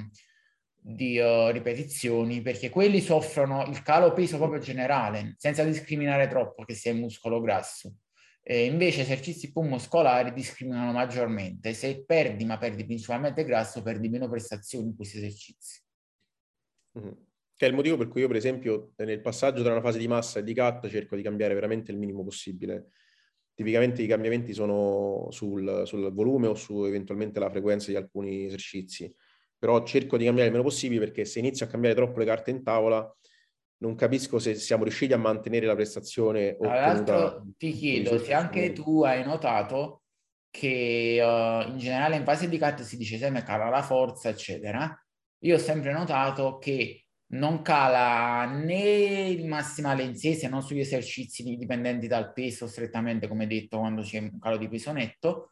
di 0.76 1.20
uh, 1.20 1.50
ripetizioni, 1.52 2.42
perché 2.42 2.72
quelli 2.72 3.00
soffrono 3.00 3.64
il 3.68 3.84
calo 3.84 4.12
peso 4.14 4.38
proprio 4.38 4.60
generale, 4.60 5.36
senza 5.38 5.64
discriminare 5.64 6.28
troppo 6.28 6.66
che 6.66 6.74
sia 6.74 6.96
muscolo 6.96 7.40
grasso. 7.42 7.98
E 8.42 8.66
invece 8.66 9.02
esercizi 9.02 9.52
più 9.52 9.62
muscolari 9.62 10.34
discriminano 10.34 10.92
maggiormente. 10.92 11.76
Se 11.76 12.04
perdi, 12.04 12.44
ma 12.44 12.58
perdi 12.58 12.86
principalmente 12.86 13.46
grasso, 13.46 13.84
perdi 13.84 14.10
meno 14.10 14.28
prestazioni 14.28 14.88
in 14.88 14.96
questi 14.96 15.18
esercizi. 15.18 15.80
Mm-hmm. 16.98 17.14
Che 17.56 17.66
è 17.68 17.70
il 17.70 17.76
motivo 17.76 17.98
per 17.98 18.08
cui 18.08 18.22
io, 18.22 18.28
per 18.28 18.38
esempio, 18.38 18.94
nel 18.96 19.22
passaggio 19.22 19.62
tra 19.62 19.74
una 19.74 19.82
fase 19.82 20.00
di 20.00 20.08
massa 20.08 20.40
e 20.40 20.44
di 20.44 20.56
cut 20.56 20.90
cerco 20.90 21.16
di 21.16 21.22
cambiare 21.22 21.54
veramente 21.54 21.92
il 21.92 22.00
minimo 22.00 22.24
possibile. 22.24 22.88
Tipicamente 23.62 24.02
i 24.02 24.08
cambiamenti 24.08 24.54
sono 24.54 25.28
sul, 25.30 25.84
sul 25.86 26.12
volume 26.12 26.48
o 26.48 26.56
su 26.56 26.84
eventualmente 26.84 27.40
la 27.40 27.52
frequenza 27.52 27.92
di 27.92 27.96
alcuni 27.96 28.46
esercizi, 28.46 29.14
però 29.56 29.84
cerco 29.84 30.18
di 30.18 30.26
cambiare 30.26 30.48
il 30.48 30.54
meno 30.56 30.68
possibile 30.68 31.00
perché 31.00 31.26
se 31.26 31.38
inizio 31.38 31.68
a 31.68 31.70
cambiare 31.70 31.96
troppo 31.96 32.18
le 32.18 32.26
carte 32.26 32.50
in 32.50 32.64
tavola 32.64 33.08
non 33.84 33.94
capisco 33.94 34.40
se 34.40 34.56
siamo 34.56 34.82
riusciti 34.82 35.14
a 35.14 35.18
mantenere 35.18 35.68
la 35.68 35.76
prestazione. 35.76 36.58
Tra 36.58 36.74
l'altro 36.74 37.46
ti 37.56 37.72
chiedo 37.72 38.18
se 38.18 38.34
anche 38.34 38.74
tu 38.74 39.04
hai 39.04 39.24
notato 39.24 40.02
che 40.50 41.20
uh, 41.22 41.70
in 41.70 41.78
generale 41.78 42.16
in 42.16 42.24
fase 42.24 42.50
di 42.50 42.58
cut 42.58 42.82
si 42.82 42.98
dice 42.98 43.20
sempre 43.20 43.44
cala 43.44 43.70
la 43.70 43.84
forza, 43.84 44.30
eccetera. 44.30 44.92
Io 45.44 45.56
ho 45.56 45.60
sempre 45.60 45.92
notato 45.92 46.58
che 46.58 47.01
non 47.32 47.62
cala 47.62 48.46
né 48.46 49.30
il 49.30 49.46
massimale 49.46 50.04
in 50.04 50.16
sé, 50.16 50.34
se 50.34 50.48
non 50.48 50.62
sugli 50.62 50.80
esercizi 50.80 51.44
dipendenti 51.44 52.08
dal 52.08 52.34
peso, 52.34 52.68
strettamente 52.68 53.28
come 53.28 53.48
detto, 53.48 53.80
quando 53.80 54.02
c'è 54.02 54.20
un 54.20 54.40
calo 54.40 54.58
di 54.58 54.68
peso 54.68 54.92
netto, 54.92 55.52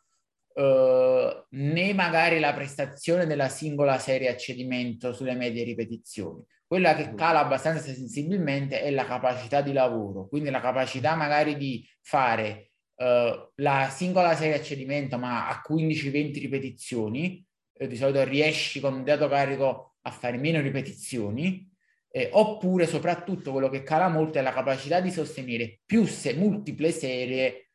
eh, 0.53 1.45
né 1.49 1.93
magari 1.93 2.39
la 2.39 2.53
prestazione 2.53 3.25
della 3.25 3.49
singola 3.49 3.97
serie 3.97 4.29
a 4.29 4.35
cedimento 4.35 5.13
sulle 5.13 5.35
medie 5.35 5.63
ripetizioni. 5.63 6.43
Quella 6.65 6.95
che 6.95 7.13
cala 7.15 7.39
abbastanza 7.39 7.91
sensibilmente 7.93 8.81
è 8.81 8.91
la 8.91 9.05
capacità 9.05 9.61
di 9.61 9.73
lavoro, 9.73 10.27
quindi 10.27 10.49
la 10.49 10.59
capacità 10.59 11.15
magari 11.15 11.55
di 11.57 11.87
fare 12.01 12.71
eh, 12.95 13.51
la 13.55 13.89
singola 13.89 14.35
serie 14.35 14.55
a 14.55 14.61
cedimento 14.61 15.17
ma 15.17 15.47
a 15.47 15.61
15-20 15.67 16.33
ripetizioni, 16.39 17.43
eh, 17.73 17.87
di 17.87 17.95
solito 17.95 18.23
riesci 18.23 18.79
con 18.81 18.93
un 18.93 19.03
dato 19.03 19.27
carico 19.29 19.95
a 20.01 20.11
fare 20.11 20.37
meno 20.37 20.59
ripetizioni, 20.61 21.68
eh, 22.11 22.29
oppure 22.31 22.87
soprattutto 22.87 23.51
quello 23.51 23.69
che 23.69 23.83
cala 23.83 24.07
molto 24.07 24.39
è 24.39 24.41
la 24.41 24.53
capacità 24.53 24.99
di 24.99 25.11
sostenere 25.11 25.79
più 25.85 26.05
se, 26.05 26.33
multiple 26.33 26.91
serie 26.91 27.69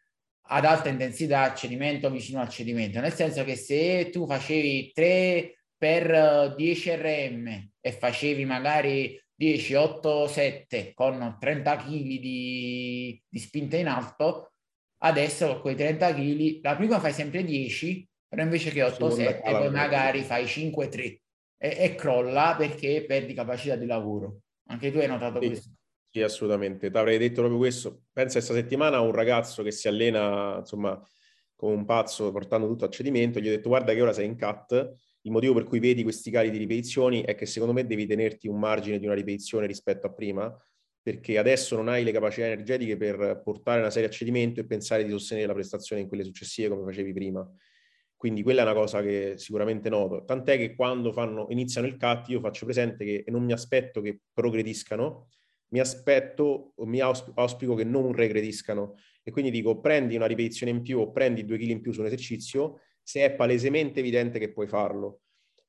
ad 0.48 0.64
alta 0.64 0.88
intensità 0.88 1.42
a 1.42 1.54
cedimento 1.54 2.10
vicino 2.10 2.40
al 2.40 2.48
cedimento, 2.48 3.00
nel 3.00 3.12
senso 3.12 3.44
che 3.44 3.56
se 3.56 4.10
tu 4.10 4.26
facevi 4.26 4.92
3 4.92 5.54
per 5.76 6.54
10 6.54 6.94
RM 6.96 7.70
e 7.80 7.92
facevi 7.92 8.44
magari 8.44 9.18
10, 9.34 9.74
8, 9.74 10.26
7 10.26 10.92
con 10.94 11.36
30 11.40 11.76
kg 11.76 11.88
di, 11.88 13.22
di 13.26 13.38
spinta 13.38 13.76
in 13.76 13.88
alto, 13.88 14.52
adesso 14.98 15.48
con 15.48 15.60
quei 15.60 15.76
30 15.76 16.14
kg 16.14 16.58
la 16.62 16.76
prima 16.76 17.00
fai 17.00 17.12
sempre 17.12 17.42
10, 17.44 18.08
però 18.28 18.42
invece 18.42 18.70
che 18.70 18.82
8, 18.82 19.10
7 19.10 19.50
poi 19.50 19.70
magari 19.70 20.22
fai 20.22 20.46
5, 20.46 20.88
3 20.88 21.20
e, 21.56 21.76
e 21.78 21.94
crolla 21.94 22.54
perché 22.56 23.04
perdi 23.06 23.34
capacità 23.34 23.76
di 23.76 23.86
lavoro. 23.86 24.40
Anche 24.66 24.90
tu 24.90 24.98
hai 24.98 25.06
notato 25.06 25.40
sì, 25.40 25.46
questo? 25.46 25.70
Sì, 26.10 26.22
assolutamente. 26.22 26.90
Ti 26.90 26.96
avrei 26.96 27.18
detto 27.18 27.40
proprio 27.40 27.58
questo. 27.58 28.04
Pensa 28.12 28.34
questa 28.34 28.54
settimana 28.54 28.98
a 28.98 29.00
un 29.00 29.12
ragazzo 29.12 29.62
che 29.62 29.70
si 29.70 29.88
allena, 29.88 30.58
insomma, 30.58 31.00
come 31.56 31.74
un 31.74 31.84
pazzo, 31.84 32.30
portando 32.30 32.66
tutto 32.66 32.84
a 32.84 32.88
cedimento. 32.88 33.40
Gli 33.40 33.48
ho 33.48 33.50
detto, 33.50 33.68
guarda 33.68 33.92
che 33.92 34.00
ora 34.00 34.12
sei 34.12 34.26
in 34.26 34.38
cut. 34.38 34.92
Il 35.22 35.30
motivo 35.30 35.54
per 35.54 35.64
cui 35.64 35.78
vedi 35.78 36.02
questi 36.02 36.30
cali 36.30 36.50
di 36.50 36.58
ripetizioni 36.58 37.22
è 37.22 37.34
che 37.34 37.46
secondo 37.46 37.72
me 37.72 37.86
devi 37.86 38.06
tenerti 38.06 38.46
un 38.46 38.58
margine 38.58 38.98
di 38.98 39.06
una 39.06 39.14
ripetizione 39.14 39.66
rispetto 39.66 40.06
a 40.06 40.12
prima, 40.12 40.54
perché 41.02 41.38
adesso 41.38 41.76
non 41.76 41.88
hai 41.88 42.04
le 42.04 42.12
capacità 42.12 42.46
energetiche 42.46 42.96
per 42.96 43.40
portare 43.42 43.80
una 43.80 43.90
serie 43.90 44.08
a 44.08 44.12
cedimento 44.12 44.60
e 44.60 44.66
pensare 44.66 45.02
di 45.04 45.10
sostenere 45.10 45.46
la 45.46 45.54
prestazione 45.54 46.02
in 46.02 46.08
quelle 46.08 46.24
successive 46.24 46.68
come 46.68 46.84
facevi 46.84 47.12
prima. 47.12 47.50
Quindi 48.24 48.42
quella 48.42 48.60
è 48.60 48.64
una 48.64 48.72
cosa 48.72 49.02
che 49.02 49.34
sicuramente 49.36 49.90
noto. 49.90 50.24
Tant'è 50.24 50.56
che 50.56 50.74
quando 50.74 51.12
fanno, 51.12 51.44
iniziano 51.50 51.86
il 51.86 51.98
cut 51.98 52.30
io 52.30 52.40
faccio 52.40 52.64
presente 52.64 53.04
che 53.04 53.24
non 53.26 53.44
mi 53.44 53.52
aspetto 53.52 54.00
che 54.00 54.18
progrediscano, 54.32 55.28
mi 55.74 55.78
aspetto, 55.78 56.72
mi 56.86 57.00
auspico 57.00 57.74
che 57.74 57.84
non 57.84 58.14
regrediscano. 58.14 58.94
E 59.22 59.30
quindi 59.30 59.50
dico 59.50 59.78
prendi 59.78 60.16
una 60.16 60.24
ripetizione 60.24 60.72
in 60.72 60.80
più 60.80 61.00
o 61.00 61.10
prendi 61.10 61.44
due 61.44 61.58
kg 61.58 61.68
in 61.68 61.82
più 61.82 61.92
su 61.92 62.00
un 62.00 62.06
esercizio 62.06 62.80
se 63.02 63.26
è 63.26 63.34
palesemente 63.34 64.00
evidente 64.00 64.38
che 64.38 64.50
puoi 64.50 64.68
farlo. 64.68 65.20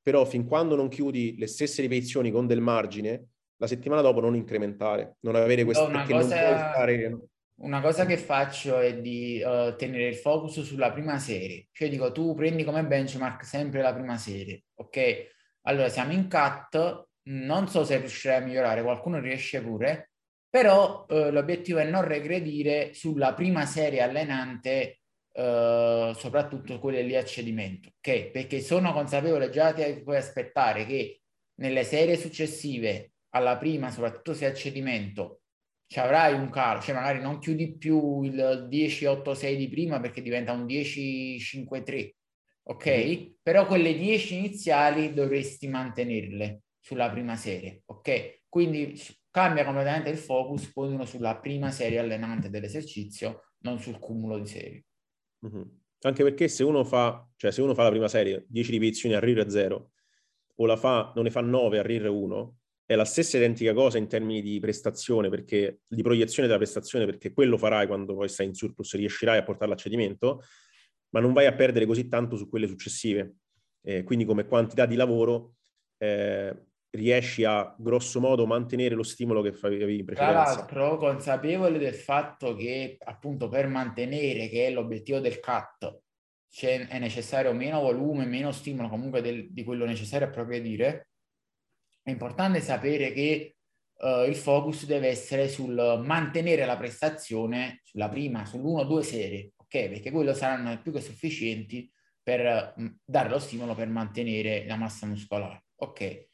Però 0.02 0.24
fin 0.24 0.46
quando 0.46 0.78
non 0.78 0.88
chiudi 0.88 1.36
le 1.38 1.48
stesse 1.48 1.82
ripetizioni 1.82 2.32
con 2.32 2.48
del 2.48 2.62
margine, 2.62 3.32
la 3.58 3.68
settimana 3.68 4.00
dopo 4.00 4.22
non 4.22 4.34
incrementare, 4.34 5.18
non 5.24 5.36
avere 5.36 5.66
questo... 5.66 5.88
No, 5.88 5.92
perché 5.92 6.14
cosa... 6.14 6.42
non 6.42 6.54
puoi 6.54 6.74
fare 6.74 7.20
una 7.58 7.80
cosa 7.82 8.06
che 8.06 8.18
faccio 8.18 8.80
è 8.80 9.00
di 9.00 9.42
uh, 9.44 9.76
tenere 9.76 10.08
il 10.08 10.16
focus 10.16 10.62
sulla 10.62 10.92
prima 10.92 11.18
serie, 11.20 11.68
cioè 11.72 11.90
dico 11.90 12.12
tu 12.12 12.34
prendi 12.36 12.64
come 12.64 12.86
benchmark 12.86 13.46
sempre 13.46 13.82
la 13.82 13.94
prima 13.94 14.18
serie, 14.18 14.66
ok? 14.76 15.34
Allora 15.62 15.90
siamo 15.90 16.12
in 16.12 16.30
cut, 16.30 17.08
non 17.30 17.68
so 17.68 17.86
se 17.86 17.98
riuscirai 17.98 18.42
a 18.42 18.46
migliorare, 18.46 18.84
qualcuno 18.84 19.20
riesce 19.20 19.62
pure, 19.62 20.12
però 20.50 21.06
uh, 21.08 21.32
l'obiettivo 21.32 21.80
è 21.80 21.90
non 21.90 22.06
regredire 22.06 22.94
sulla 22.94 23.34
prima 23.34 23.66
serie 23.66 24.02
allenante, 24.02 25.00
uh, 25.34 26.14
soprattutto 26.14 26.80
quelle 26.80 27.04
lì 27.04 27.16
a 27.16 27.24
cedimento, 27.24 27.90
ok? 27.98 28.32
Perché 28.32 28.60
sono 28.60 28.92
consapevole 28.92 29.50
già 29.50 29.74
che 29.74 30.02
puoi 30.04 30.18
aspettare 30.18 30.86
che 30.86 31.22
nelle 31.62 31.86
serie 31.86 32.18
successive 32.18 33.14
alla 33.30 33.58
prima, 33.58 33.92
soprattutto 33.92 34.34
se 34.34 34.46
a 34.46 34.54
cedimento, 34.54 35.42
ci 35.88 36.00
avrai 36.00 36.34
un 36.34 36.50
calo, 36.50 36.82
cioè 36.82 36.96
magari 36.96 37.22
non 37.22 37.40
chiudi 37.40 37.78
più 37.78 38.24
il 38.24 38.68
10-8-6 38.70 39.56
di 39.56 39.70
prima 39.70 40.00
perché 40.00 40.22
diventa 40.22 40.52
un 40.52 40.66
10-5-3, 40.66 42.12
ok? 42.64 42.88
Mm. 42.88 43.26
Però 43.42 43.66
quelle 43.66 43.96
10 43.96 44.38
iniziali 44.38 45.14
dovresti 45.14 45.68
mantenerle 45.68 46.64
sulla 46.80 47.10
prima 47.10 47.36
serie, 47.36 47.84
ok? 47.86 48.42
Quindi 48.50 49.00
cambia 49.30 49.66
completamente 49.66 50.10
il 50.10 50.18
focus, 50.18 50.72
poi 50.72 50.94
uno 50.94 51.06
sulla 51.06 51.38
prima 51.38 51.70
serie 51.70 52.00
allenante 52.00 52.50
dell'esercizio, 52.50 53.52
non 53.60 53.80
sul 53.80 54.00
cumulo 54.00 54.40
di 54.40 54.48
serie. 54.48 54.86
Mm-hmm. 55.46 55.64
Anche 56.02 56.24
perché 56.24 56.48
se 56.48 56.64
uno 56.64 56.84
fa, 56.84 57.28
cioè 57.36 57.52
se 57.52 57.62
uno 57.62 57.74
fa 57.74 57.84
la 57.84 57.90
prima 57.90 58.08
serie, 58.08 58.46
10 58.48 58.72
ripetizioni 58.72 59.16
a 59.16 59.20
RIR 59.20 59.50
0, 59.50 59.92
o 60.58 60.66
la 60.66 60.78
fa, 60.78 61.12
non 61.16 61.26
ne 61.26 61.32
fa 61.32 61.42
9 61.42 61.80
a 61.80 61.82
RIR 61.82 62.08
1, 62.08 62.56
è 62.86 62.96
la 62.96 63.06
stessa 63.06 63.38
identica 63.38 63.74
cosa 63.74 63.98
in 63.98 64.08
termini 64.08 64.42
di 64.42 64.60
prestazione, 64.60 65.30
perché, 65.30 65.80
di 65.88 66.04
proiezione 66.04 66.48
della 66.48 66.60
prestazione, 66.60 67.06
perché 67.06 67.34
quello 67.34 67.58
farai 67.58 67.88
quando 67.88 68.14
poi 68.14 68.30
stai 68.30 68.46
in 68.46 68.54
surplus, 68.54 68.96
riuscirai 68.96 69.40
a 69.40 69.44
portarla 69.44 69.74
a 69.74 69.78
cedimento, 69.78 70.44
ma 71.10 71.20
non 71.20 71.34
vai 71.34 71.48
a 71.48 71.54
perdere 71.54 71.86
così 71.86 72.08
tanto 72.08 72.38
su 72.38 72.48
quelle 72.48 72.68
successive. 72.68 73.36
Eh, 73.82 74.04
quindi 74.04 74.26
come 74.26 74.46
quantità 74.46 74.86
di 74.86 74.96
lavoro 74.96 75.56
eh, 75.98 76.56
riesci 76.92 77.44
a 77.44 77.76
grosso 77.78 78.20
modo 78.20 78.46
mantenere 78.46 78.96
lo 78.96 79.04
stimolo 79.04 79.42
che 79.42 79.56
avevi 79.62 80.00
in 80.00 80.06
precedenza. 80.06 80.44
Tra 80.44 80.56
l'altro, 80.56 80.98
consapevole 80.98 81.78
del 81.78 81.94
fatto 81.94 82.56
che 82.56 82.98
appunto 83.04 83.48
per 83.48 83.68
mantenere, 83.68 84.48
che 84.48 84.68
è 84.68 84.72
l'obiettivo 84.72 85.20
del 85.20 85.40
cioè 86.50 86.88
è 86.88 87.00
necessario 87.00 87.52
meno 87.52 87.82
volume, 87.82 88.26
meno 88.26 88.52
stimolo 88.52 88.88
comunque 88.88 89.22
del, 89.22 89.52
di 89.52 89.64
quello 89.64 89.86
necessario 89.86 90.28
a 90.28 90.30
proprio 90.30 90.62
dire, 90.62 91.10
è 92.06 92.12
importante 92.12 92.62
sapere 92.62 93.12
che 93.14 93.56
uh, 93.98 94.26
il 94.28 94.36
focus 94.36 94.86
deve 94.86 95.08
essere 95.08 95.48
sul 95.48 96.04
mantenere 96.06 96.64
la 96.64 96.78
prestazione 96.78 97.82
sulla 97.84 98.10
prima, 98.10 98.46
sull'uno 98.46 98.82
o 98.82 98.84
due 98.84 99.02
serie, 99.02 99.54
ok? 99.58 99.90
Perché 99.90 100.12
quello 100.12 100.36
saranno 100.36 100.80
più 100.84 100.92
che 100.92 101.02
sufficienti 101.02 101.92
per 102.22 102.76
mh, 102.78 103.00
dare 103.04 103.30
lo 103.30 103.40
stimolo 103.40 103.74
per 103.74 103.88
mantenere 103.88 104.68
la 104.68 104.76
massa 104.76 105.08
muscolare, 105.08 105.64
ok? 105.78 106.28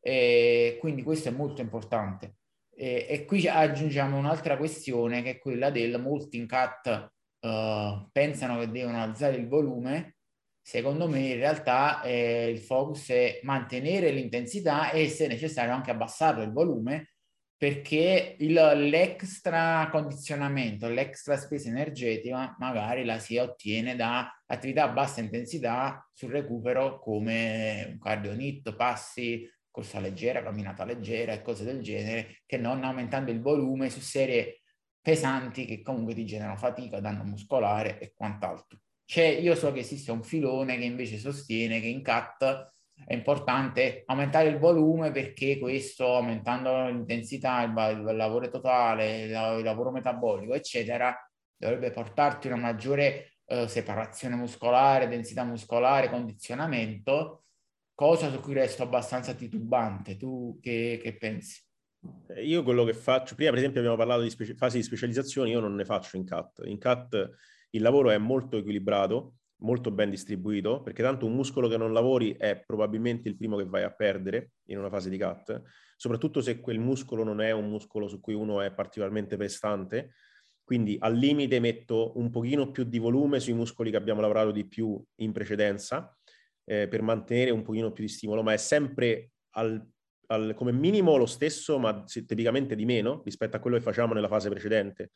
E 0.00 0.78
quindi 0.80 1.02
questo 1.02 1.28
è 1.28 1.32
molto 1.32 1.60
importante. 1.60 2.36
E, 2.74 3.04
e 3.06 3.24
qui 3.26 3.46
aggiungiamo 3.46 4.16
un'altra 4.16 4.56
questione 4.56 5.22
che 5.22 5.32
è 5.32 5.38
quella 5.38 5.68
del 5.68 6.00
molti 6.00 6.38
in 6.38 6.48
cut 6.48 7.12
uh, 7.40 8.08
pensano 8.10 8.58
che 8.60 8.70
devono 8.70 9.02
alzare 9.02 9.36
il 9.36 9.46
volume 9.46 10.16
secondo 10.68 11.08
me 11.08 11.20
in 11.20 11.36
realtà 11.36 12.02
eh, 12.02 12.50
il 12.50 12.58
focus 12.58 13.08
è 13.08 13.40
mantenere 13.42 14.10
l'intensità 14.10 14.90
e 14.90 15.08
se 15.08 15.26
necessario 15.26 15.72
anche 15.72 15.90
abbassarlo 15.90 16.42
il 16.42 16.52
volume 16.52 17.14
perché 17.56 18.36
il, 18.38 18.52
l'extra 18.52 19.88
condizionamento, 19.90 20.86
l'extra 20.90 21.38
spesa 21.38 21.70
energetica 21.70 22.54
magari 22.58 23.06
la 23.06 23.18
si 23.18 23.38
ottiene 23.38 23.96
da 23.96 24.30
attività 24.44 24.82
a 24.84 24.92
bassa 24.92 25.20
intensità 25.20 26.06
sul 26.12 26.32
recupero 26.32 26.98
come 26.98 27.88
un 27.92 27.98
cardio 27.98 28.34
NIT, 28.34 28.74
passi, 28.76 29.50
corsa 29.70 30.00
leggera, 30.00 30.42
camminata 30.42 30.84
leggera 30.84 31.32
e 31.32 31.40
cose 31.40 31.64
del 31.64 31.80
genere, 31.80 32.42
che 32.44 32.58
non 32.58 32.84
aumentando 32.84 33.30
il 33.30 33.40
volume 33.40 33.88
su 33.88 34.00
serie 34.00 34.60
pesanti 35.00 35.64
che 35.64 35.80
comunque 35.80 36.12
ti 36.12 36.26
generano 36.26 36.58
fatica, 36.58 37.00
danno 37.00 37.24
muscolare 37.24 37.98
e 37.98 38.12
quant'altro. 38.14 38.80
C'è, 39.08 39.24
io 39.24 39.54
so 39.54 39.72
che 39.72 39.78
esiste 39.80 40.10
un 40.10 40.22
filone 40.22 40.76
che 40.76 40.84
invece 40.84 41.16
sostiene 41.16 41.80
che 41.80 41.86
in 41.86 42.02
CAT 42.02 42.74
è 43.06 43.14
importante 43.14 44.02
aumentare 44.04 44.50
il 44.50 44.58
volume 44.58 45.12
perché 45.12 45.58
questo, 45.58 46.14
aumentando 46.14 46.88
l'intensità, 46.88 47.62
il, 47.62 47.70
il 48.06 48.16
lavoro 48.16 48.50
totale, 48.50 49.22
il, 49.22 49.30
il, 49.30 49.64
lavoro 49.64 49.90
metabolico, 49.92 50.52
eccetera, 50.52 51.16
dovrebbe 51.56 51.90
portarti 51.90 52.48
una 52.48 52.56
maggiore 52.56 53.38
eh, 53.46 53.66
separazione 53.66 54.36
muscolare, 54.36 55.08
densità 55.08 55.42
muscolare, 55.42 56.10
condizionamento, 56.10 57.44
cosa 57.94 58.30
su 58.30 58.40
cui 58.40 58.52
resto 58.52 58.82
abbastanza 58.82 59.32
titubante. 59.32 60.18
Tu 60.18 60.58
che, 60.60 61.00
che 61.02 61.16
pensi? 61.16 61.62
Io 62.42 62.62
quello 62.62 62.84
che 62.84 62.92
faccio, 62.92 63.34
prima 63.34 63.52
per 63.52 63.60
esempio 63.60 63.80
abbiamo 63.80 63.96
parlato 63.96 64.20
di 64.20 64.28
speci- 64.28 64.54
fasi 64.54 64.76
di 64.76 64.82
specializzazione, 64.82 65.48
io 65.48 65.60
non 65.60 65.74
ne 65.74 65.86
faccio 65.86 66.18
in 66.18 66.26
CAT. 66.26 66.60
In 66.66 66.76
CAT 66.76 67.30
il 67.70 67.82
lavoro 67.82 68.10
è 68.10 68.18
molto 68.18 68.56
equilibrato, 68.56 69.34
molto 69.60 69.90
ben 69.90 70.10
distribuito, 70.10 70.82
perché 70.82 71.02
tanto 71.02 71.26
un 71.26 71.34
muscolo 71.34 71.68
che 71.68 71.76
non 71.76 71.92
lavori 71.92 72.36
è 72.36 72.62
probabilmente 72.64 73.28
il 73.28 73.36
primo 73.36 73.56
che 73.56 73.64
vai 73.64 73.82
a 73.82 73.90
perdere 73.90 74.52
in 74.66 74.78
una 74.78 74.88
fase 74.88 75.10
di 75.10 75.18
cut, 75.18 75.62
soprattutto 75.96 76.40
se 76.40 76.60
quel 76.60 76.78
muscolo 76.78 77.24
non 77.24 77.40
è 77.40 77.50
un 77.50 77.68
muscolo 77.68 78.08
su 78.08 78.20
cui 78.20 78.34
uno 78.34 78.60
è 78.60 78.72
particolarmente 78.72 79.36
prestante. 79.36 80.12
Quindi 80.62 80.96
al 81.00 81.16
limite 81.16 81.60
metto 81.60 82.18
un 82.18 82.30
pochino 82.30 82.70
più 82.70 82.84
di 82.84 82.98
volume 82.98 83.40
sui 83.40 83.54
muscoli 83.54 83.90
che 83.90 83.96
abbiamo 83.96 84.20
lavorato 84.20 84.50
di 84.50 84.68
più 84.68 85.02
in 85.16 85.32
precedenza 85.32 86.14
eh, 86.64 86.86
per 86.86 87.00
mantenere 87.00 87.50
un 87.50 87.62
pochino 87.62 87.90
più 87.90 88.04
di 88.04 88.10
stimolo, 88.10 88.42
ma 88.42 88.52
è 88.52 88.58
sempre 88.58 89.30
al, 89.54 89.82
al, 90.26 90.52
come 90.54 90.72
minimo 90.72 91.16
lo 91.16 91.24
stesso, 91.24 91.78
ma 91.78 92.04
tipicamente 92.04 92.76
di 92.76 92.84
meno 92.84 93.22
rispetto 93.24 93.56
a 93.56 93.60
quello 93.60 93.76
che 93.76 93.82
facciamo 93.82 94.12
nella 94.12 94.28
fase 94.28 94.50
precedente. 94.50 95.12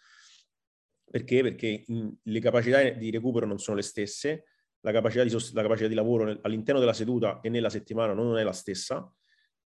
Perché? 1.13 1.43
Perché 1.43 1.85
le 2.23 2.41
capacità 2.41 2.89
di 2.89 3.11
recupero 3.11 3.45
non 3.45 3.59
sono 3.59 3.77
le 3.77 3.83
stesse, 3.83 4.45
la 4.81 4.93
capacità 4.93 5.23
di, 5.23 5.29
sost- 5.29 5.55
la 5.55 5.61
capacità 5.61 5.87
di 5.87 5.95
lavoro 5.95 6.39
all'interno 6.41 6.81
della 6.81 6.95
seduta 6.95 7.41
e 7.43 7.51
nella 7.51 7.69
settimana 7.69 8.15
non 8.15 8.39
è 8.39 8.43
la 8.43 8.53
stessa. 8.53 9.13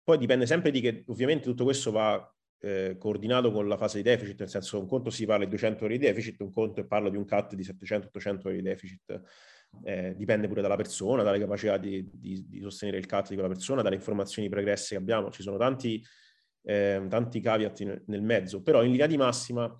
Poi 0.03 0.16
dipende 0.16 0.46
sempre 0.46 0.70
di 0.70 0.81
che, 0.81 1.05
ovviamente 1.09 1.44
tutto 1.44 1.64
questo 1.64 1.90
va 1.90 2.35
eh, 2.61 2.96
coordinato 2.99 3.53
con 3.53 3.68
la 3.68 3.77
fase 3.77 3.99
di 3.99 4.03
deficit, 4.03 4.40
nel 4.40 4.49
senso 4.49 4.81
un 4.81 4.87
conto 4.87 5.11
si 5.11 5.27
parla 5.27 5.44
di 5.44 5.51
200 5.51 5.85
ore 5.85 5.99
di 5.99 6.07
deficit, 6.07 6.40
un 6.40 6.51
conto 6.51 6.81
e 6.81 6.87
parla 6.87 7.11
di 7.11 7.18
un 7.18 7.27
cut 7.27 7.55
di 7.55 7.62
700-800 7.62 8.46
ore 8.46 8.55
di 8.55 8.62
deficit. 8.62 9.20
Eh, 9.85 10.14
dipende 10.16 10.49
pure 10.49 10.62
dalla 10.62 10.77
persona, 10.77 11.22
dalle 11.22 11.38
capacità 11.38 11.77
di, 11.77 12.09
di, 12.11 12.46
di, 12.49 12.61
sostenere 12.62 12.96
il 12.96 13.05
cut 13.05 13.29
di 13.29 13.35
quella 13.35 13.51
persona, 13.51 13.83
dalle 13.83 13.96
informazioni 13.96 14.49
pregresse 14.49 14.94
che 14.94 15.01
abbiamo. 15.03 15.31
Ci 15.31 15.42
sono 15.42 15.59
tanti, 15.59 16.03
eh, 16.62 17.05
tanti 17.11 17.40
caveat 17.40 18.03
nel 18.07 18.22
mezzo, 18.22 18.62
però 18.62 18.83
in 18.83 18.92
linea 18.92 19.07
di 19.07 19.18
massima 19.18 19.70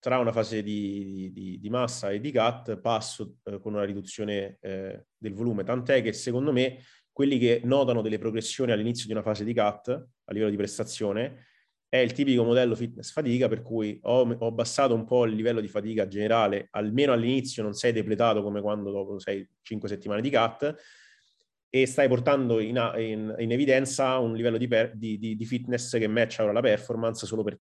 tra 0.00 0.18
una 0.18 0.32
fase 0.32 0.62
di, 0.62 1.30
di, 1.32 1.60
di 1.60 1.70
massa 1.70 2.10
e 2.10 2.20
di 2.20 2.32
cut 2.32 2.78
passo 2.78 3.36
eh, 3.44 3.60
con 3.60 3.74
una 3.74 3.84
riduzione 3.84 4.56
eh, 4.60 5.04
del 5.16 5.34
volume, 5.34 5.62
tant'è 5.62 6.02
che 6.02 6.12
secondo 6.12 6.52
me 6.52 6.78
quelli 7.12 7.38
che 7.38 7.60
notano 7.64 8.00
delle 8.00 8.18
progressioni 8.18 8.72
all'inizio 8.72 9.06
di 9.06 9.12
una 9.12 9.22
fase 9.22 9.44
di 9.44 9.54
cut 9.54 9.88
a 9.88 10.32
livello 10.32 10.50
di 10.50 10.56
prestazione 10.56 11.44
è 11.86 11.98
il 11.98 12.12
tipico 12.12 12.44
modello 12.44 12.74
fitness 12.74 13.12
fatica 13.12 13.48
per 13.48 13.62
cui 13.62 13.98
ho, 14.04 14.22
ho 14.22 14.46
abbassato 14.46 14.94
un 14.94 15.04
po' 15.04 15.26
il 15.26 15.34
livello 15.34 15.60
di 15.60 15.68
fatica 15.68 16.06
generale, 16.06 16.68
almeno 16.70 17.12
all'inizio 17.12 17.62
non 17.62 17.74
sei 17.74 17.92
depletato 17.92 18.42
come 18.42 18.60
quando 18.60 18.90
dopo 18.90 19.18
sei 19.18 19.46
5 19.60 19.88
settimane 19.88 20.22
di 20.22 20.30
cut 20.30 20.74
e 21.68 21.86
stai 21.86 22.08
portando 22.08 22.58
in, 22.60 22.76
in, 22.96 23.34
in 23.38 23.52
evidenza 23.52 24.18
un 24.18 24.34
livello 24.34 24.56
di, 24.56 24.66
per, 24.66 24.96
di, 24.96 25.18
di, 25.18 25.36
di, 25.36 25.44
fitness 25.44 25.98
che 25.98 26.06
matcha 26.08 26.42
ora 26.42 26.52
la 26.52 26.60
performance 26.60 27.26
solo 27.26 27.42
per 27.42 27.58